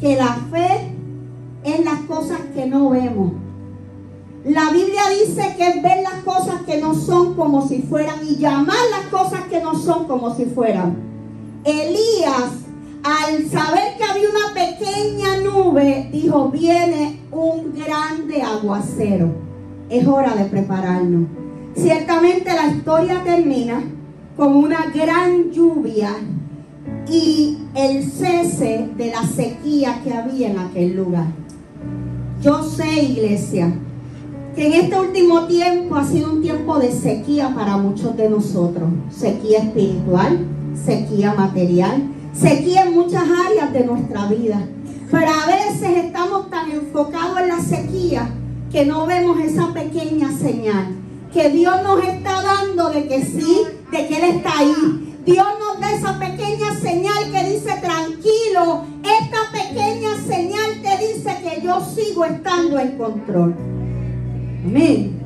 que 0.00 0.16
la 0.16 0.34
fe 0.50 0.97
es 1.64 1.84
las 1.84 2.00
cosas 2.00 2.38
que 2.54 2.66
no 2.66 2.90
vemos. 2.90 3.32
La 4.44 4.70
Biblia 4.70 5.02
dice 5.10 5.54
que 5.56 5.68
es 5.68 5.82
ver 5.82 6.02
las 6.02 6.22
cosas 6.24 6.62
que 6.64 6.80
no 6.80 6.94
son 6.94 7.34
como 7.34 7.66
si 7.66 7.82
fueran 7.82 8.20
y 8.26 8.36
llamar 8.36 8.76
las 8.90 9.06
cosas 9.10 9.42
que 9.50 9.60
no 9.60 9.74
son 9.74 10.06
como 10.06 10.34
si 10.34 10.46
fueran. 10.46 10.96
Elías, 11.64 12.52
al 13.02 13.48
saber 13.50 13.96
que 13.98 14.04
había 14.04 14.28
una 14.30 14.54
pequeña 14.54 15.40
nube, 15.42 16.08
dijo, 16.12 16.50
viene 16.50 17.20
un 17.30 17.74
grande 17.74 18.42
aguacero. 18.42 19.32
Es 19.90 20.06
hora 20.06 20.34
de 20.34 20.44
prepararnos. 20.44 21.28
Ciertamente 21.74 22.52
la 22.54 22.68
historia 22.68 23.22
termina 23.24 23.82
con 24.36 24.54
una 24.54 24.86
gran 24.94 25.50
lluvia 25.50 26.10
y 27.10 27.58
el 27.74 28.04
cese 28.10 28.88
de 28.96 29.10
la 29.10 29.22
sequía 29.24 30.00
que 30.02 30.14
había 30.14 30.50
en 30.50 30.58
aquel 30.58 30.96
lugar. 30.96 31.26
Yo 32.40 32.62
sé, 32.62 33.02
iglesia, 33.02 33.74
que 34.54 34.66
en 34.66 34.72
este 34.84 35.00
último 35.00 35.46
tiempo 35.46 35.96
ha 35.96 36.04
sido 36.04 36.32
un 36.32 36.40
tiempo 36.40 36.78
de 36.78 36.92
sequía 36.92 37.52
para 37.52 37.76
muchos 37.76 38.16
de 38.16 38.30
nosotros. 38.30 38.88
Sequía 39.10 39.58
espiritual, 39.58 40.46
sequía 40.84 41.34
material, 41.34 42.04
sequía 42.32 42.82
en 42.82 42.94
muchas 42.94 43.24
áreas 43.24 43.72
de 43.72 43.84
nuestra 43.84 44.28
vida. 44.28 44.64
Pero 45.10 45.26
a 45.26 45.46
veces 45.46 46.04
estamos 46.04 46.48
tan 46.48 46.70
enfocados 46.70 47.40
en 47.40 47.48
la 47.48 47.60
sequía 47.60 48.30
que 48.70 48.86
no 48.86 49.06
vemos 49.06 49.40
esa 49.40 49.72
pequeña 49.72 50.30
señal 50.30 50.94
que 51.32 51.50
Dios 51.50 51.74
nos 51.82 52.02
está 52.04 52.42
dando 52.42 52.90
de 52.90 53.06
que 53.06 53.24
sí, 53.24 53.62
de 53.90 54.06
que 54.06 54.16
Él 54.16 54.36
está 54.36 54.58
ahí. 54.58 55.07
Dios 55.28 55.46
nos 55.58 55.78
da 55.78 55.92
esa 55.92 56.18
pequeña 56.18 56.74
señal 56.80 57.30
que 57.30 57.50
dice 57.50 57.70
tranquilo, 57.82 58.84
esta 59.02 59.52
pequeña 59.52 60.16
señal 60.26 60.80
te 60.82 61.06
dice 61.06 61.36
que 61.42 61.60
yo 61.62 61.82
sigo 61.84 62.24
estando 62.24 62.78
en 62.78 62.96
control. 62.96 63.54
Amén. 64.64 65.20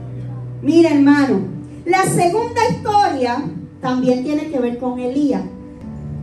Mira 0.61 0.91
hermano, 0.91 1.43
la 1.85 2.03
segunda 2.03 2.69
historia 2.69 3.45
también 3.81 4.25
tiene 4.25 4.51
que 4.51 4.59
ver 4.59 4.79
con 4.79 4.99
Elías. 4.99 5.43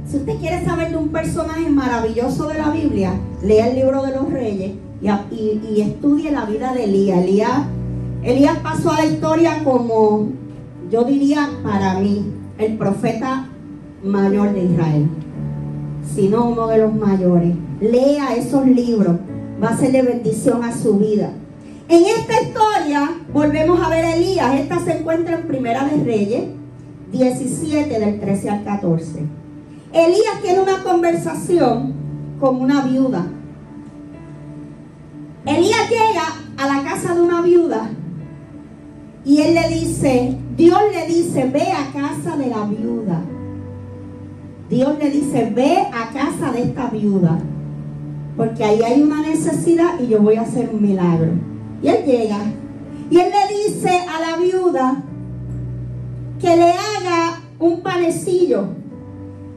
Si 0.05 0.17
usted 0.17 0.38
quiere 0.39 0.65
saber 0.65 0.89
de 0.89 0.98
un 0.98 1.07
personaje 1.07 1.69
maravilloso 1.69 2.50
de 2.50 2.55
la 2.55 2.71
Biblia, 2.71 3.13
lea 3.41 3.67
el 3.67 3.75
libro 3.75 4.03
de 4.03 4.13
los 4.13 4.29
reyes 4.29 4.74
y, 5.31 5.79
estudie 5.79 6.31
la 6.31 6.43
vida 6.43 6.74
de 6.74 6.83
Elías. 6.83 7.19
Elías. 7.19 7.62
Elías 8.24 8.57
pasó 8.57 8.91
a 8.91 8.98
la 8.98 9.05
historia 9.05 9.63
como, 9.63 10.27
yo 10.91 11.05
diría 11.05 11.50
para 11.63 11.98
mí, 12.00 12.25
el 12.57 12.77
profeta 12.77 13.48
mayor 14.03 14.53
de 14.53 14.63
Israel, 14.65 15.07
sino 16.15 16.49
uno 16.49 16.67
de 16.67 16.77
los 16.79 16.93
mayores. 16.93 17.53
Lea 17.81 18.35
esos 18.35 18.65
libros, 18.65 19.17
va 19.61 19.69
a 19.69 19.77
ser 19.77 19.91
bendición 20.05 20.63
a 20.63 20.75
su 20.75 20.97
vida. 20.97 21.31
En 21.87 22.03
esta 22.05 22.41
historia 22.41 23.09
volvemos 23.33 23.81
a 23.81 23.89
ver 23.89 24.05
a 24.05 24.15
Elías. 24.15 24.59
Esta 24.59 24.79
se 24.79 24.99
encuentra 24.99 25.39
en 25.39 25.47
Primera 25.47 25.85
de 25.85 26.03
Reyes 26.03 26.43
17 27.11 27.99
del 27.99 28.19
13 28.19 28.49
al 28.49 28.63
14. 28.63 29.25
Elías 29.91 30.41
tiene 30.43 30.59
una 30.59 30.83
conversación 30.83 31.93
con 32.39 32.61
una 32.61 32.81
viuda. 32.81 33.25
Elías 35.45 35.89
llega 35.89 36.23
a 36.57 36.67
la 36.67 36.83
casa 36.83 37.15
de 37.15 37.21
una 37.21 37.41
viuda 37.41 37.89
y 39.25 39.41
él 39.41 39.55
le 39.55 39.67
dice, 39.69 40.37
Dios 40.55 40.79
le 40.93 41.07
dice, 41.07 41.45
ve 41.45 41.71
a 41.71 41.91
casa 41.91 42.37
de 42.37 42.47
la 42.47 42.65
viuda. 42.65 43.21
Dios 44.69 44.99
le 44.99 45.09
dice, 45.09 45.51
ve 45.55 45.77
a 45.91 46.11
casa 46.11 46.51
de 46.51 46.61
esta 46.61 46.89
viuda, 46.89 47.39
porque 48.38 48.63
ahí 48.63 48.81
hay 48.83 49.01
una 49.01 49.21
necesidad 49.21 49.99
y 49.99 50.07
yo 50.07 50.21
voy 50.21 50.35
a 50.35 50.41
hacer 50.41 50.69
un 50.71 50.81
milagro. 50.81 51.31
Y 51.81 51.88
él 51.88 52.05
llega 52.05 52.38
y 53.09 53.17
él 53.17 53.31
le 53.31 53.63
dice 53.65 53.89
a 53.89 54.19
la 54.19 54.38
viuda 54.38 55.03
que 56.39 56.55
le 56.55 56.69
haga 56.69 57.41
un 57.57 57.81
panecillo. 57.81 58.67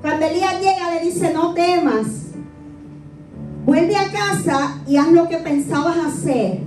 Cuando 0.01 0.25
Elías 0.27 0.61
llega 0.61 0.95
le 0.95 1.05
dice, 1.05 1.33
no 1.35 1.53
temas, 1.53 2.07
vuelve 3.67 3.95
a 3.95 4.11
casa 4.11 4.81
y 4.89 4.97
haz 4.97 5.13
lo 5.13 5.29
que 5.29 5.37
pensabas 5.37 5.99
hacer. 5.99 6.61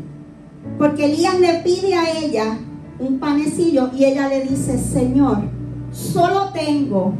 Porque 0.78 1.06
Elías 1.06 1.40
le 1.40 1.56
pide 1.64 1.96
a 1.96 2.20
ella 2.20 2.60
un 3.00 3.20
panecillo 3.20 3.90
y 3.94 4.06
ella 4.06 4.30
le 4.30 4.42
dice, 4.42 4.78
Señor, 4.78 5.40
solo 5.92 6.52
tengo 6.54 7.14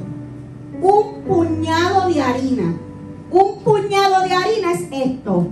un 0.82 1.22
puñado 1.28 2.10
de 2.10 2.22
harina. 2.22 2.78
Un 3.32 3.60
puñado 3.64 4.24
de 4.24 4.34
harina 4.34 4.72
es 4.74 4.88
esto. 4.92 5.48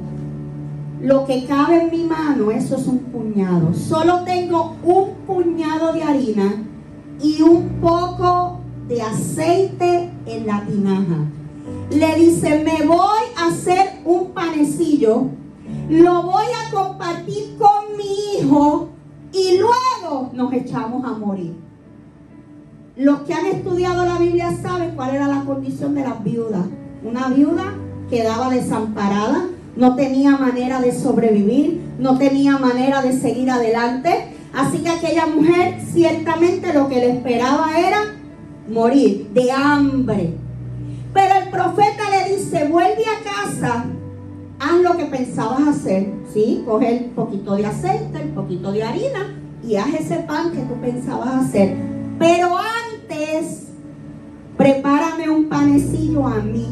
Lo 1.01 1.25
que 1.25 1.45
cabe 1.45 1.81
en 1.81 1.91
mi 1.91 2.03
mano, 2.05 2.51
eso 2.51 2.77
es 2.77 2.87
un 2.87 2.99
puñado. 2.99 3.73
Solo 3.73 4.23
tengo 4.23 4.75
un 4.83 5.15
puñado 5.25 5.91
de 5.91 6.03
harina 6.03 6.63
y 7.21 7.41
un 7.41 7.67
poco 7.81 8.59
de 8.87 9.01
aceite 9.01 10.09
en 10.25 10.47
la 10.47 10.65
tinaja. 10.65 11.25
Le 11.89 12.15
dice, 12.15 12.63
me 12.63 12.85
voy 12.85 13.23
a 13.37 13.47
hacer 13.47 14.01
un 14.05 14.31
panecillo, 14.31 15.27
lo 15.89 16.23
voy 16.23 16.45
a 16.45 16.73
compartir 16.73 17.57
con 17.57 17.97
mi 17.97 18.39
hijo 18.39 18.89
y 19.31 19.57
luego 19.57 20.31
nos 20.33 20.53
echamos 20.53 21.03
a 21.05 21.17
morir. 21.17 21.53
Los 22.95 23.21
que 23.21 23.33
han 23.33 23.47
estudiado 23.47 24.05
la 24.05 24.19
Biblia 24.19 24.55
saben 24.61 24.91
cuál 24.95 25.15
era 25.15 25.27
la 25.27 25.41
condición 25.45 25.95
de 25.95 26.01
las 26.01 26.23
viudas. 26.23 26.61
Una 27.03 27.27
viuda 27.29 27.73
quedaba 28.07 28.51
desamparada, 28.51 29.47
no 29.75 29.95
tenía 29.95 30.37
manera 30.37 30.79
de 30.79 30.91
sobrevivir, 30.91 31.81
no 31.97 32.19
tenía 32.19 32.59
manera 32.59 33.01
de 33.01 33.19
seguir 33.19 33.49
adelante. 33.49 34.35
Así 34.53 34.83
que 34.83 34.89
aquella 34.89 35.25
mujer 35.25 35.79
ciertamente 35.91 36.71
lo 36.71 36.87
que 36.87 36.97
le 36.97 37.13
esperaba 37.13 37.79
era 37.79 38.13
morir 38.69 39.27
de 39.33 39.51
hambre. 39.51 40.35
Pero 41.15 41.35
el 41.41 41.49
profeta 41.49 42.03
le 42.11 42.35
dice, 42.35 42.67
vuelve 42.67 43.05
a 43.05 43.23
casa, 43.23 43.85
haz 44.59 44.81
lo 44.83 44.97
que 44.97 45.05
pensabas 45.05 45.67
hacer, 45.67 46.13
¿sí? 46.31 46.61
Coge 46.63 46.95
el 46.95 47.05
poquito 47.05 47.55
de 47.55 47.65
aceite, 47.65 48.21
el 48.21 48.29
poquito 48.29 48.71
de 48.71 48.83
harina 48.83 49.33
y 49.67 49.77
haz 49.77 49.95
ese 49.95 50.17
pan 50.17 50.51
que 50.51 50.61
tú 50.61 50.75
pensabas 50.79 51.47
hacer. 51.47 51.75
Pero 52.19 52.55
antes, 53.13 53.67
prepárame 54.57 55.29
un 55.29 55.45
panecillo 55.45 56.27
a 56.27 56.39
mí 56.39 56.67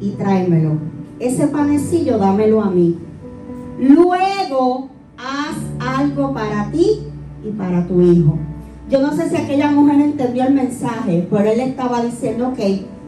y 0.00 0.10
tráemelo. 0.10 0.78
Ese 1.18 1.46
panecillo 1.48 2.18
dámelo 2.18 2.62
a 2.62 2.70
mí. 2.70 2.98
Luego, 3.78 4.88
haz 5.16 5.56
algo 5.78 6.32
para 6.32 6.70
ti 6.70 7.00
y 7.44 7.50
para 7.50 7.86
tu 7.86 8.00
hijo. 8.00 8.38
Yo 8.88 9.00
no 9.00 9.14
sé 9.14 9.28
si 9.28 9.36
aquella 9.36 9.70
mujer 9.70 10.00
entendió 10.00 10.44
el 10.44 10.54
mensaje, 10.54 11.26
pero 11.30 11.44
él 11.44 11.60
estaba 11.60 12.02
diciendo, 12.02 12.48
ok, 12.48 12.58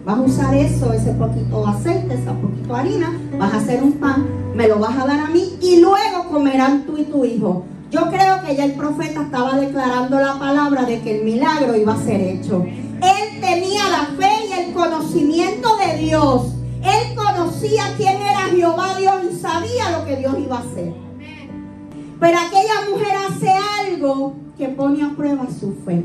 vas 0.04 0.18
a 0.18 0.20
usar 0.20 0.54
eso, 0.54 0.92
ese 0.92 1.12
poquito 1.12 1.64
de 1.64 1.70
aceite, 1.70 2.14
ese 2.14 2.30
poquito 2.30 2.74
de 2.74 2.80
harina, 2.80 3.12
vas 3.38 3.52
a 3.52 3.56
hacer 3.56 3.82
un 3.82 3.92
pan, 3.92 4.26
me 4.54 4.68
lo 4.68 4.78
vas 4.78 4.96
a 4.96 5.06
dar 5.06 5.20
a 5.20 5.28
mí 5.28 5.54
y 5.60 5.80
luego 5.80 6.28
comerán 6.30 6.84
tú 6.86 6.98
y 6.98 7.04
tu 7.04 7.24
hijo. 7.24 7.64
Yo 7.92 8.08
creo 8.08 8.42
que 8.42 8.56
ya 8.56 8.64
el 8.64 8.72
profeta 8.72 9.24
estaba 9.24 9.58
declarando 9.58 10.18
la 10.18 10.38
palabra 10.38 10.84
de 10.84 11.02
que 11.02 11.18
el 11.18 11.24
milagro 11.24 11.76
iba 11.76 11.92
a 11.92 12.02
ser 12.02 12.22
hecho. 12.22 12.64
Él 12.64 13.40
tenía 13.42 13.86
la 13.90 14.06
fe 14.18 14.46
y 14.48 14.52
el 14.52 14.72
conocimiento 14.72 15.76
de 15.76 15.98
Dios. 15.98 16.54
Él 16.82 17.14
conocía 17.14 17.92
quién 17.98 18.16
era 18.16 18.44
Jehová 18.50 18.96
Dios 18.98 19.16
y 19.30 19.38
sabía 19.38 19.90
lo 19.90 20.06
que 20.06 20.16
Dios 20.16 20.34
iba 20.42 20.56
a 20.56 20.60
hacer. 20.60 20.94
Pero 22.18 22.38
aquella 22.38 22.90
mujer 22.90 23.14
hace 23.28 23.50
algo 23.82 24.36
que 24.56 24.68
pone 24.68 25.02
a 25.02 25.10
prueba 25.10 25.46
su 25.60 25.74
fe. 25.84 26.02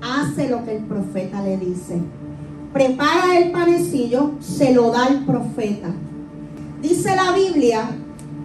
Hace 0.00 0.48
lo 0.48 0.64
que 0.64 0.76
el 0.76 0.84
profeta 0.84 1.42
le 1.42 1.56
dice. 1.56 2.00
Prepara 2.72 3.36
el 3.36 3.50
panecillo, 3.50 4.34
se 4.38 4.72
lo 4.72 4.92
da 4.92 5.08
el 5.08 5.24
profeta. 5.24 5.88
Dice 6.80 7.16
la 7.16 7.32
Biblia 7.32 7.90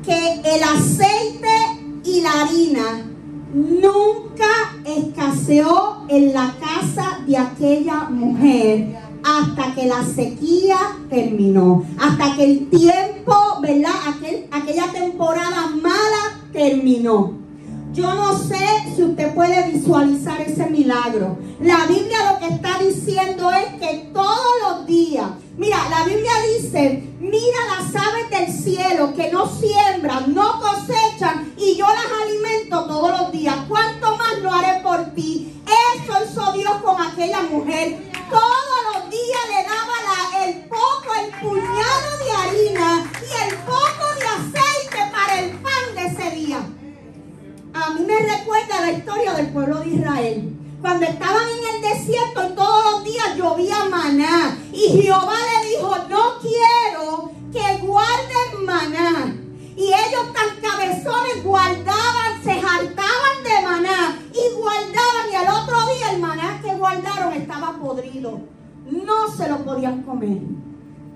que 0.03 0.41
el 0.43 0.63
aceite 0.63 1.84
y 2.05 2.21
la 2.21 2.41
harina 2.41 3.05
nunca 3.53 4.45
escaseó 4.85 6.05
en 6.07 6.33
la 6.33 6.53
casa 6.59 7.19
de 7.25 7.37
aquella 7.37 8.09
mujer 8.09 8.97
hasta 9.23 9.73
que 9.73 9.87
la 9.87 10.03
sequía 10.03 10.77
terminó, 11.09 11.83
hasta 11.97 12.35
que 12.35 12.43
el 12.43 12.69
tiempo, 12.69 13.33
¿verdad? 13.61 13.91
aquella 14.51 14.91
temporada 14.91 15.67
mala 15.81 16.41
terminó. 16.53 17.33
Yo 17.93 18.13
no 18.13 18.37
sé 18.37 18.59
si 18.95 19.03
usted 19.03 19.33
puede 19.33 19.71
visualizar 19.71 20.41
ese 20.41 20.69
milagro. 20.69 21.37
La 21.61 21.85
Biblia 21.87 22.33
lo 22.33 22.39
que 22.39 22.53
está 22.53 22.77
diciendo 22.77 23.49
es 23.51 23.79
que 23.79 24.09
todos 24.13 24.51
los 24.67 24.85
días, 24.85 25.29
mira, 25.57 25.89
la 25.89 26.03
Biblia 26.03 26.31
dice, 26.53 27.03
mira 27.19 27.57
las 27.69 27.95
aves 27.95 28.29
del 28.29 28.51
cielo 28.51 29.13
que 29.13 29.31
no 29.31 29.47
siembran, 29.47 30.33
no 30.33 30.59
cosechan 30.59 31.53
y 31.57 31.75
yo 31.75 31.85
las 31.87 32.21
alimento 32.23 32.85
todos 32.85 33.19
los 33.19 33.31
días. 33.31 33.55
¿Cuánto 33.67 34.15
más 34.17 34.37
lo 34.39 34.51
haré 34.51 34.81
por 34.81 35.13
ti? 35.13 35.61
Eso 35.65 36.13
hizo 36.23 36.51
Dios 36.53 36.73
con 36.83 37.01
aquella 37.01 37.41
mujer. 37.43 38.11
Todos 38.29 38.79
los 38.93 39.09
días 39.09 39.41
le 39.49 39.63
daba 39.63 40.45
el 40.45 40.65
poco, 40.65 41.13
el 41.23 41.31
puñado 41.39 42.17
de 42.23 42.31
harina 42.31 43.11
y 43.21 43.49
el 43.49 43.57
poco 43.59 44.05
de 44.19 44.25
aceite 44.25 45.11
para 45.11 45.39
el 45.39 45.51
pan 45.51 45.95
de 45.95 46.05
ese 46.05 46.35
día 46.35 46.59
a 47.75 47.89
mí 47.93 48.05
me 48.05 48.17
recuerda 48.19 48.81
la 48.81 48.91
historia 48.91 49.33
del 49.33 49.47
pueblo 49.47 49.79
de 49.81 49.89
Israel. 49.89 50.64
Cuando 50.85 51.07
estaban 51.07 51.47
en 51.49 51.75
el 51.75 51.81
desierto 51.81 52.41
todos 52.53 52.91
los 52.91 53.03
días 53.03 53.35
llovía 53.35 53.85
maná. 53.89 54.55
Y 54.71 55.01
Jehová 55.01 55.33
le 55.33 55.69
dijo, 55.71 55.95
no 56.07 56.37
quiero 56.39 57.31
que 57.51 57.83
guarden 57.83 58.65
maná. 58.67 59.35
Y 59.75 59.85
ellos 59.85 60.31
tan 60.31 60.61
cabezones 60.61 61.43
guardaban, 61.43 62.43
se 62.43 62.51
hartaban 62.51 63.43
de 63.43 63.67
maná 63.67 64.19
y 64.31 64.55
guardaban. 64.61 65.31
Y 65.31 65.35
al 65.35 65.47
otro 65.47 65.75
día 65.91 66.11
el 66.13 66.21
maná 66.21 66.61
que 66.61 66.75
guardaron 66.75 67.33
estaba 67.33 67.79
podrido. 67.79 68.41
No 68.85 69.35
se 69.35 69.49
lo 69.49 69.65
podían 69.65 70.03
comer. 70.03 70.37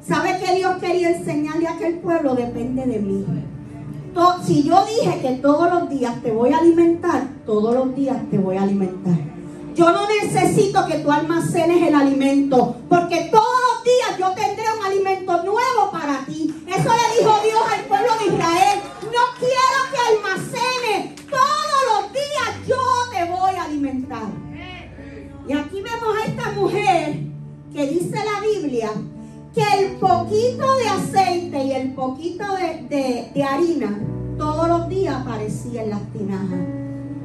¿Sabe 0.02 0.40
que 0.40 0.56
Dios 0.56 0.78
quería 0.80 1.12
enseñarle 1.12 1.68
a 1.68 1.74
aquel 1.74 2.00
pueblo? 2.00 2.34
Depende 2.34 2.88
de 2.88 2.98
mí 2.98 3.24
si 4.44 4.64
yo 4.64 4.84
dije 4.86 5.22
que 5.22 5.36
todos 5.36 5.72
los 5.72 5.90
días 5.90 6.22
te 6.22 6.32
voy 6.32 6.52
a 6.52 6.58
alimentar, 6.58 7.28
todos 7.46 7.74
los 7.76 7.96
días 7.96 8.18
te 8.30 8.38
voy 8.38 8.58
a 8.58 8.64
alimentar. 8.64 9.29
Yo 9.80 9.94
no 9.94 10.06
necesito 10.10 10.86
que 10.88 10.96
tú 10.96 11.10
almacenes 11.10 11.88
el 11.88 11.96
alimento, 11.96 12.76
porque 12.90 13.30
todos 13.32 13.46
los 13.46 13.84
días 13.86 14.20
yo 14.20 14.32
tendré 14.36 14.66
un 14.78 14.86
alimento 14.86 15.42
nuevo 15.44 15.90
para 15.90 16.26
ti. 16.26 16.54
Eso 16.68 16.90
le 16.90 17.18
dijo 17.18 17.40
Dios 17.42 17.62
al 17.74 17.86
pueblo 17.86 18.10
de 18.20 18.26
Israel. 18.26 18.80
No 19.04 19.40
quiero 19.40 19.80
que 19.90 20.28
almacene. 20.28 21.16
Todos 21.30 21.82
los 21.94 22.12
días 22.12 22.68
yo 22.68 22.76
te 23.10 23.24
voy 23.32 23.56
a 23.56 23.64
alimentar. 23.64 24.28
Y 25.48 25.54
aquí 25.54 25.82
vemos 25.82 26.18
a 26.18 26.26
esta 26.26 26.52
mujer 26.52 27.20
que 27.74 27.88
dice 27.88 28.18
la 28.18 28.42
Biblia 28.42 28.92
que 29.56 29.64
el 29.80 29.96
poquito 29.96 30.76
de 30.76 30.90
aceite 30.90 31.64
y 31.64 31.72
el 31.72 31.94
poquito 31.94 32.44
de, 32.58 33.32
de 33.34 33.44
harina 33.46 33.98
todos 34.38 34.68
los 34.68 34.90
días 34.90 35.16
aparecía 35.16 35.84
en 35.84 35.90
las 35.92 36.02
tinajas. 36.12 36.60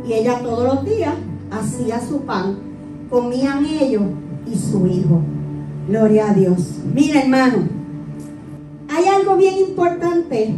Y 0.06 0.12
ella 0.12 0.38
todos 0.38 0.72
los 0.72 0.84
días 0.84 1.14
hacía 1.58 2.00
su 2.00 2.20
pan, 2.22 2.56
comían 3.10 3.64
ellos 3.66 4.02
y 4.50 4.56
su 4.56 4.86
hijo. 4.86 5.20
Gloria 5.88 6.30
a 6.30 6.34
Dios. 6.34 6.80
Mira 6.94 7.22
hermano, 7.22 7.68
hay 8.88 9.04
algo 9.06 9.36
bien 9.36 9.58
importante. 9.58 10.54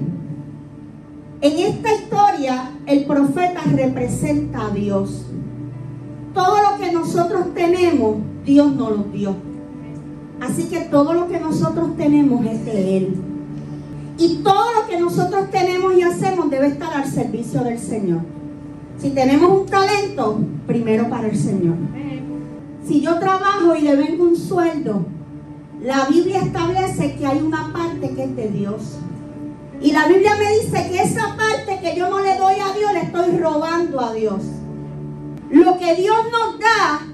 En 1.40 1.59
esta 1.59 1.94
historia 1.94 2.70
el 2.87 3.04
profeta 3.04 3.61
representa 3.74 4.66
a 4.66 4.70
Dios. 4.70 5.26
Todo 6.32 6.56
lo 6.62 6.78
que 6.78 6.92
nosotros 6.92 7.54
tenemos, 7.54 8.16
Dios 8.44 8.74
nos 8.74 8.90
lo 8.90 9.04
dio. 9.04 9.35
Así 10.40 10.64
que 10.64 10.80
todo 10.80 11.14
lo 11.14 11.28
que 11.28 11.40
nosotros 11.40 11.96
tenemos 11.96 12.44
es 12.46 12.64
de 12.64 12.96
Él. 12.98 13.16
Y 14.18 14.37
todo 14.37 14.72
lo 14.80 14.88
que 14.88 14.98
nosotros 14.98 15.50
tenemos 15.50 15.94
y 15.94 16.02
hacemos 16.02 16.50
debe 16.50 16.68
estar 16.68 16.92
al 16.94 17.06
servicio 17.06 17.62
del 17.62 17.78
Señor. 17.78 18.20
Si 18.98 19.11
tenemos 19.11 19.61
un 19.61 19.66
talento, 19.66 20.40
primero 20.66 21.09
para 21.11 21.28
el 21.28 21.37
Señor. 21.37 21.76
Si 22.87 23.00
yo 23.00 23.18
trabajo 23.18 23.74
y 23.74 23.82
le 23.82 23.96
vengo 23.96 24.24
un 24.24 24.37
sueldo, 24.37 25.04
la 25.82 26.06
Biblia 26.06 26.40
establece 26.40 27.16
que 27.16 27.26
hay 27.26 27.40
una 27.40 27.72
parte 27.72 28.11
que 28.11 28.24
es 28.24 28.37
de 28.37 28.48
Dios. 28.48 28.98
Y 29.82 29.92
la 29.92 30.09
Biblia 30.09 30.32
me 30.38 30.50
dice 30.59 30.88
que 30.90 31.02
esa 31.02 31.37
parte 31.37 31.78
que 31.82 31.96
yo 31.96 32.09
no 32.09 32.20
le 32.20 32.38
doy 32.38 32.54
a 32.54 32.72
Dios, 32.76 32.92
le 32.94 33.00
estoy 33.00 33.37
robando 33.38 34.00
a 34.00 34.14
Dios. 34.14 34.42
Lo 35.50 35.78
que 35.78 35.94
Dios 35.96 36.16
nos 36.32 36.59
da, 36.59 37.06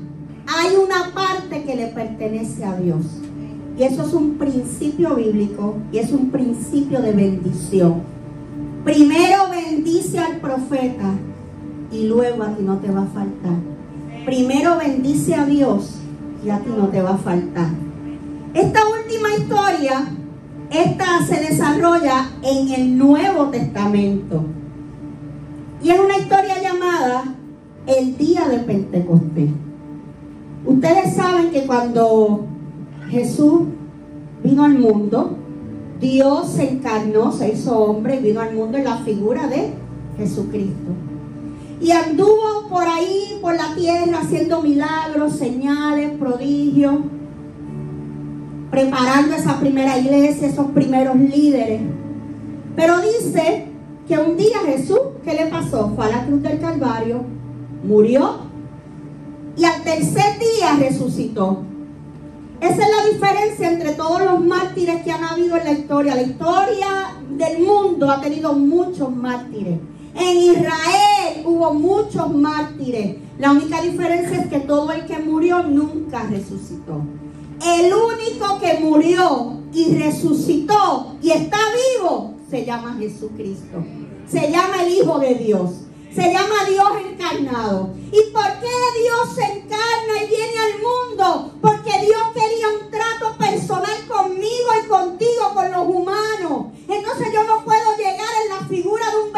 hay 0.47 0.77
una 0.77 1.13
parte 1.13 1.65
que 1.65 1.75
le 1.75 1.89
pertenece 1.89 2.65
a 2.65 2.77
Dios. 2.77 3.05
Y 3.77 3.83
eso 3.83 4.07
es 4.07 4.13
un 4.13 4.39
principio 4.39 5.17
bíblico 5.17 5.77
y 5.91 5.99
es 5.99 6.13
un 6.13 6.31
principio 6.31 7.01
de 7.01 7.13
bendición. 7.13 8.03
Primero 8.85 9.49
bendice 9.51 10.19
al 10.19 10.37
profeta 10.37 11.15
y 11.93 12.07
luego 12.07 12.43
a 12.43 12.55
ti 12.55 12.63
no 12.63 12.79
te 12.79 12.91
va 12.91 13.03
a 13.03 13.07
faltar. 13.07 13.57
Primero 14.25 14.79
bendice 14.79 15.35
a 15.35 15.45
Dios 15.45 15.97
y 16.45 16.51
a 16.51 16.59
ti 16.59 16.71
no 16.77 16.89
te 16.89 17.03
va 17.03 17.11
a 17.11 17.19
faltar. 17.19 17.69
Esta 18.55 18.81
última 18.89 19.29
historia, 19.37 20.09
esta 20.71 21.25
se 21.27 21.41
desarrolla 21.41 22.31
en 22.43 22.73
el 22.73 22.99
Nuevo 22.99 23.47
Testamento. 23.47 24.45
Y 25.83 25.91
es 25.91 26.01
una 26.01 26.19
historia 26.19 26.63
llamada 26.63 27.25
el 27.87 28.17
día 28.17 28.49
de 28.49 28.59
Pentecostés. 28.59 29.51
Ustedes 30.65 31.15
saben 31.15 31.51
que 31.51 31.67
cuando 31.67 32.47
Jesús 33.11 33.63
vino 34.45 34.65
al 34.65 34.79
mundo, 34.79 35.37
Dios 36.01 36.53
se 36.53 36.71
encarnó, 36.71 37.33
se 37.33 37.53
hizo 37.53 37.77
hombre 37.79 38.17
y 38.17 38.23
vino 38.23 38.41
al 38.41 38.55
mundo 38.55 38.79
en 38.79 38.85
la 38.85 38.99
figura 38.99 39.47
de 39.49 39.71
Jesucristo. 40.17 40.93
Y 41.83 41.91
anduvo 41.91 42.69
por 42.71 42.85
ahí, 42.85 43.39
por 43.43 43.57
la 43.57 43.75
tierra, 43.75 44.21
haciendo 44.21 44.63
milagros, 44.63 45.33
señales, 45.33 46.13
prodigios, 46.17 46.95
preparando 48.71 49.35
esa 49.35 49.59
primera 49.59 49.99
iglesia, 49.99 50.47
esos 50.47 50.67
primeros 50.69 51.17
líderes. 51.17 51.81
Pero 52.77 53.01
dice 53.01 53.67
que 54.07 54.17
un 54.17 54.37
día 54.37 54.59
Jesús, 54.65 55.01
¿qué 55.25 55.35
le 55.35 55.47
pasó? 55.47 55.93
Fue 55.97 56.07
a 56.07 56.11
la 56.11 56.25
cruz 56.25 56.41
del 56.43 56.61
Calvario, 56.61 57.25
murió 57.83 58.37
y 59.57 59.65
al 59.65 59.83
tercer 59.83 60.39
día 60.39 60.77
resucitó. 60.79 61.65
Esa 62.61 62.75
es 62.75 62.79
la 62.79 63.13
diferencia 63.13 63.73
entre 63.73 63.93
todos 63.95 64.23
los 64.23 64.41
mártires 64.41 65.03
que 65.03 65.11
han 65.11 65.25
habido 65.25 65.57
en 65.57 65.65
la 65.65 65.73
historia. 65.73 66.15
La 66.15 66.23
historia 66.23 66.89
del 67.29 67.67
mundo 67.67 68.09
ha 68.09 68.21
tenido 68.21 68.53
muchos 68.53 69.15
mártires. 69.15 69.81
En 70.15 70.37
Israel 70.37 71.43
hubo 71.45 71.73
muchos 71.75 72.31
mártires. 72.35 73.17
La 73.39 73.53
única 73.53 73.81
diferencia 73.81 74.43
es 74.43 74.47
que 74.49 74.61
todo 74.61 74.93
el 74.93 75.07
que 75.07 75.19
murió 75.19 75.63
nunca 75.63 76.25
resucitó. 76.25 77.03
El 77.65 77.93
único 77.93 78.59
que 78.61 78.79
murió 78.81 79.59
y 79.73 79.95
resucitó 79.97 81.17
y 81.23 81.31
está 81.31 81.59
vivo 81.99 82.35
se 82.51 82.65
llama 82.65 82.97
Jesucristo. 82.99 83.85
Se 84.29 84.51
llama 84.51 84.83
el 84.83 84.93
Hijo 84.93 85.19
de 85.19 85.35
Dios. 85.37 85.71
Se 86.15 86.31
llama 86.31 86.67
Dios 86.69 86.89
encarnado. 87.09 87.95
¿Y 88.13 88.31
por 88.33 88.45
qué 88.61 89.01
Dios 89.01 89.35
se 89.35 89.45
encarna 89.45 90.23
y 90.23 90.29
viene 90.29 90.59
al 90.59 90.83
mundo? 90.83 91.55
Porque 91.63 91.91
Dios 92.05 92.23
quería 92.35 92.67
un 92.69 92.91
trato 92.91 93.39
personal 93.39 94.07
conmigo 94.07 94.69
y 94.85 94.89
contigo, 94.89 95.55
con 95.55 95.73
los 95.73 95.89
humanos. 95.89 96.67
Entonces 96.87 97.29
yo 97.33 97.45
no 97.45 97.65
puedo 97.65 97.97
llegar 97.97 98.29
en 98.45 98.49
la 98.51 98.69
figura 98.69 99.11
de 99.11 99.17
un. 99.17 99.33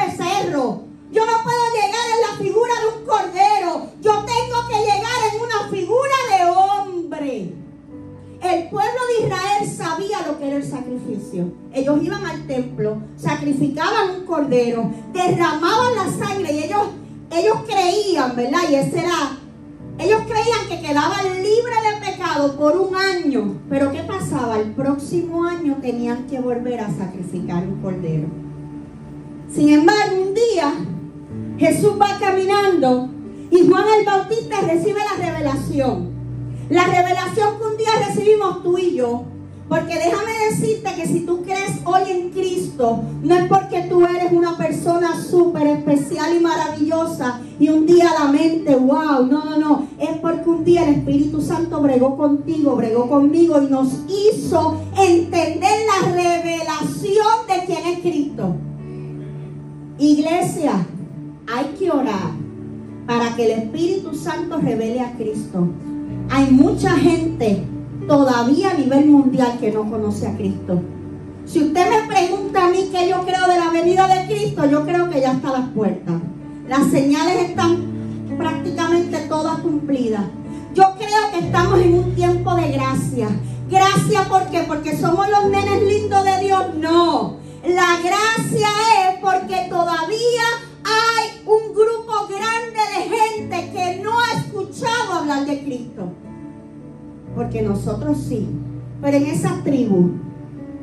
Yo 1.14 1.24
no 1.24 1.44
puedo 1.44 1.62
llegar 1.72 2.06
en 2.12 2.20
la 2.22 2.44
figura 2.44 2.72
de 2.80 2.98
un 2.98 3.06
cordero. 3.06 3.92
Yo 4.00 4.24
tengo 4.24 4.68
que 4.68 4.80
llegar 4.80 5.20
en 5.32 5.40
una 5.40 5.70
figura 5.70 6.16
de 6.28 6.44
hombre. 6.50 7.54
El 8.42 8.68
pueblo 8.68 9.00
de 9.06 9.24
Israel 9.24 9.70
sabía 9.70 10.26
lo 10.26 10.36
que 10.36 10.48
era 10.48 10.56
el 10.56 10.64
sacrificio. 10.64 11.52
Ellos 11.72 12.02
iban 12.02 12.26
al 12.26 12.44
templo, 12.48 13.00
sacrificaban 13.16 14.10
un 14.10 14.26
cordero, 14.26 14.90
derramaban 15.12 15.94
la 15.94 16.26
sangre 16.26 16.52
y 16.52 16.64
ellos, 16.64 16.82
ellos 17.30 17.58
creían, 17.64 18.34
¿verdad? 18.34 18.68
Y 18.68 18.74
ese 18.74 18.98
era, 18.98 19.38
ellos 20.00 20.20
creían 20.26 20.68
que 20.68 20.84
quedaban 20.84 21.26
libres 21.36 21.78
de 22.02 22.10
pecado 22.10 22.56
por 22.56 22.76
un 22.76 22.96
año. 22.96 23.60
Pero 23.70 23.92
¿qué 23.92 24.02
pasaba? 24.02 24.58
El 24.58 24.72
próximo 24.72 25.44
año 25.44 25.78
tenían 25.80 26.26
que 26.26 26.40
volver 26.40 26.80
a 26.80 26.92
sacrificar 26.92 27.62
un 27.62 27.80
cordero. 27.80 28.26
Sin 29.48 29.68
embargo, 29.68 30.16
un 30.20 30.34
día 30.34 30.74
Jesús 31.58 31.92
va 32.00 32.18
caminando 32.18 33.08
y 33.50 33.68
Juan 33.68 33.84
el 33.98 34.04
Bautista 34.04 34.60
recibe 34.62 35.00
la 35.00 35.24
revelación. 35.24 36.12
La 36.70 36.84
revelación 36.84 37.58
que 37.58 37.66
un 37.66 37.76
día 37.76 37.90
recibimos 38.08 38.62
tú 38.62 38.78
y 38.78 38.96
yo. 38.96 39.24
Porque 39.68 39.94
déjame 39.94 40.32
decirte 40.50 40.94
que 40.94 41.06
si 41.06 41.20
tú 41.20 41.42
crees 41.42 41.80
hoy 41.84 42.02
en 42.10 42.30
Cristo, 42.30 43.02
no 43.22 43.34
es 43.34 43.48
porque 43.48 43.82
tú 43.82 44.04
eres 44.04 44.30
una 44.30 44.58
persona 44.58 45.18
súper 45.22 45.66
especial 45.68 46.36
y 46.36 46.40
maravillosa 46.40 47.40
y 47.58 47.70
un 47.70 47.86
día 47.86 48.10
la 48.18 48.30
mente, 48.30 48.76
wow, 48.76 49.26
no, 49.26 49.44
no, 49.44 49.58
no. 49.58 49.88
Es 49.98 50.18
porque 50.18 50.50
un 50.50 50.64
día 50.64 50.84
el 50.84 50.96
Espíritu 50.96 51.40
Santo 51.40 51.80
bregó 51.80 52.16
contigo, 52.16 52.76
bregó 52.76 53.08
conmigo 53.08 53.62
y 53.62 53.66
nos 53.66 53.88
hizo 54.08 54.82
entender 54.98 55.78
la 55.86 56.12
revelación 56.12 57.26
de 57.48 57.66
quién 57.66 57.86
es 57.86 58.00
Cristo. 58.00 58.56
Iglesia, 59.98 60.86
hay 61.54 61.66
que 61.78 61.90
orar 61.90 62.32
para 63.06 63.36
que 63.36 63.44
el 63.44 63.62
Espíritu 63.62 64.14
Santo 64.14 64.58
revele 64.58 65.00
a 65.00 65.12
Cristo. 65.12 65.68
Hay 66.30 66.50
mucha 66.50 66.90
gente 66.96 67.64
todavía 68.08 68.70
a 68.70 68.74
nivel 68.74 69.06
mundial 69.06 69.58
que 69.60 69.70
no 69.70 69.88
conoce 69.88 70.26
a 70.26 70.36
Cristo. 70.36 70.80
Si 71.46 71.62
usted 71.62 71.86
me 71.88 72.12
pregunta 72.12 72.66
a 72.66 72.70
mí 72.70 72.88
qué 72.90 73.08
yo 73.08 73.24
creo 73.24 73.46
de 73.46 73.58
la 73.58 73.70
venida 73.70 74.08
de 74.08 74.26
Cristo, 74.34 74.64
yo 74.66 74.84
creo 74.84 75.08
que 75.10 75.20
ya 75.20 75.32
está 75.32 75.50
a 75.50 75.60
las 75.60 75.68
puertas. 75.68 76.14
Las 76.68 76.90
señales 76.90 77.50
están 77.50 77.76
prácticamente 78.36 79.18
todas 79.28 79.58
cumplidas. 79.60 80.24
Yo 80.74 80.84
creo 80.96 81.30
que 81.32 81.46
estamos 81.46 81.78
en 81.80 81.94
un 81.94 82.14
tiempo 82.14 82.54
de 82.56 82.72
gracia. 82.72 83.28
Gracia, 83.70 84.28
¿por 84.28 84.46
qué? 84.46 84.64
Porque 84.66 84.96
somos 84.96 85.28
los 85.28 85.50
nenes 85.50 85.82
lindos 85.82 86.24
de 86.24 86.40
Dios. 86.40 86.74
No. 86.80 87.36
La 87.62 87.98
gracia 88.02 88.68
es 89.08 89.20
porque 89.20 89.68
todavía 89.68 90.42
hay 90.84 91.42
un 91.46 91.74
grupo 91.74 92.28
grande 92.28 92.80
de 92.94 93.16
gente 93.16 93.70
que 93.72 94.02
no 94.02 94.10
ha 94.18 94.38
escuchado 94.38 95.12
hablar 95.12 95.46
de 95.46 95.64
Cristo. 95.64 96.12
Porque 97.34 97.62
nosotros 97.62 98.18
sí. 98.28 98.46
Pero 99.00 99.16
en 99.16 99.26
esa 99.26 99.62
tribu, 99.64 100.12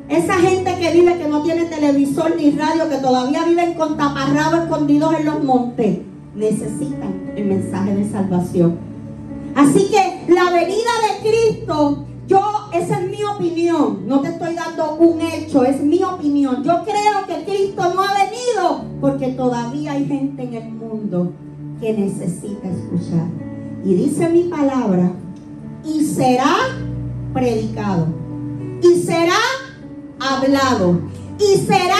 esa 0.08 0.34
gente 0.34 0.76
que 0.78 0.92
vive 0.92 1.18
que 1.18 1.28
no 1.28 1.42
tiene 1.42 1.64
televisor 1.64 2.36
ni 2.36 2.50
radio, 2.50 2.88
que 2.88 2.98
todavía 2.98 3.44
viven 3.44 3.74
con 3.74 3.96
taparrabos 3.96 4.64
escondidos 4.64 5.14
en 5.18 5.24
los 5.26 5.42
montes, 5.42 5.98
necesitan 6.34 7.32
el 7.36 7.46
mensaje 7.46 7.94
de 7.94 8.10
salvación. 8.10 8.78
Así 9.54 9.90
que 9.90 10.32
la 10.32 10.50
venida 10.50 10.90
de 11.06 11.28
Cristo 11.28 12.06
yo, 12.32 12.40
esa 12.72 12.98
es 12.98 13.10
mi 13.10 13.22
opinión, 13.24 14.06
no 14.06 14.20
te 14.20 14.28
estoy 14.28 14.54
dando 14.54 14.94
un 14.94 15.20
hecho, 15.20 15.64
es 15.64 15.82
mi 15.82 16.02
opinión. 16.02 16.64
Yo 16.64 16.82
creo 16.82 17.26
que 17.26 17.44
Cristo 17.44 17.92
no 17.94 18.02
ha 18.02 18.24
venido 18.24 18.84
porque 19.00 19.28
todavía 19.28 19.92
hay 19.92 20.06
gente 20.06 20.42
en 20.42 20.54
el 20.54 20.70
mundo 20.72 21.32
que 21.78 21.92
necesita 21.92 22.68
escuchar. 22.68 23.26
Y 23.84 23.94
dice 23.94 24.30
mi 24.30 24.44
palabra, 24.44 25.12
y 25.84 26.04
será 26.04 26.56
predicado, 27.34 28.06
y 28.82 29.02
será 29.02 29.40
hablado, 30.18 31.00
y 31.38 31.58
será 31.58 31.98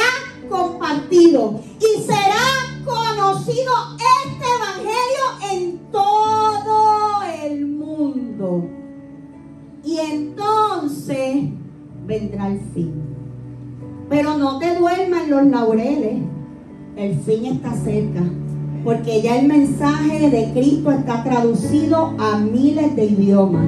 compartido, 0.48 1.60
y 1.78 2.00
será 2.00 2.44
conocido 2.84 3.72
vendrá 12.12 12.48
el 12.48 12.60
fin. 12.74 12.92
Pero 14.10 14.36
no 14.36 14.58
te 14.58 14.74
duermas 14.76 15.28
los 15.28 15.46
laureles. 15.46 16.18
El 16.96 17.18
fin 17.20 17.46
está 17.46 17.74
cerca. 17.74 18.20
Porque 18.84 19.22
ya 19.22 19.38
el 19.38 19.48
mensaje 19.48 20.28
de 20.28 20.52
Cristo 20.52 20.90
está 20.90 21.24
traducido 21.24 22.14
a 22.18 22.38
miles 22.38 22.94
de 22.96 23.04
idiomas. 23.06 23.66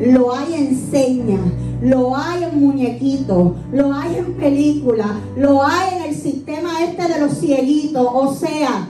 Lo 0.00 0.34
hay 0.34 0.54
en 0.54 0.76
señas, 0.76 1.40
lo 1.82 2.16
hay 2.16 2.44
en 2.44 2.60
muñequitos, 2.60 3.52
lo 3.72 3.92
hay 3.92 4.16
en 4.16 4.34
películas, 4.34 5.10
lo 5.36 5.62
hay 5.62 5.96
en 5.96 6.02
el 6.10 6.14
sistema 6.14 6.84
este 6.84 7.12
de 7.12 7.20
los 7.20 7.38
cieguitos. 7.38 8.06
O 8.10 8.32
sea, 8.32 8.88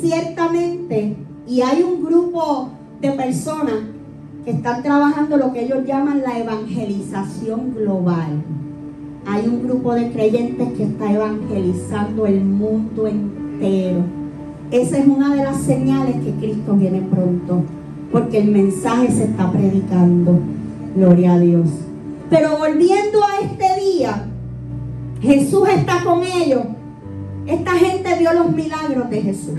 ciertamente, 0.00 1.16
y 1.46 1.60
hay 1.60 1.82
un 1.82 2.02
grupo 2.04 2.70
de 3.00 3.10
personas 3.10 3.93
que 4.44 4.50
están 4.50 4.82
trabajando 4.82 5.36
lo 5.38 5.52
que 5.52 5.64
ellos 5.64 5.86
llaman 5.86 6.22
la 6.22 6.38
evangelización 6.38 7.74
global. 7.74 8.42
Hay 9.26 9.46
un 9.46 9.66
grupo 9.66 9.94
de 9.94 10.12
creyentes 10.12 10.68
que 10.74 10.84
está 10.84 11.10
evangelizando 11.10 12.26
el 12.26 12.44
mundo 12.44 13.06
entero. 13.06 14.02
Esa 14.70 14.98
es 14.98 15.06
una 15.06 15.34
de 15.34 15.44
las 15.44 15.62
señales 15.62 16.16
que 16.16 16.32
Cristo 16.32 16.74
viene 16.74 17.00
pronto, 17.00 17.62
porque 18.12 18.38
el 18.38 18.50
mensaje 18.50 19.10
se 19.10 19.24
está 19.24 19.50
predicando. 19.50 20.38
Gloria 20.94 21.34
a 21.34 21.38
Dios. 21.38 21.68
Pero 22.28 22.58
volviendo 22.58 23.20
a 23.24 23.44
este 23.44 23.80
día, 23.80 24.26
Jesús 25.22 25.68
está 25.68 26.04
con 26.04 26.22
ellos. 26.22 26.64
Esta 27.46 27.72
gente 27.72 28.18
vio 28.18 28.32
los 28.34 28.52
milagros 28.52 29.08
de 29.08 29.22
Jesús. 29.22 29.58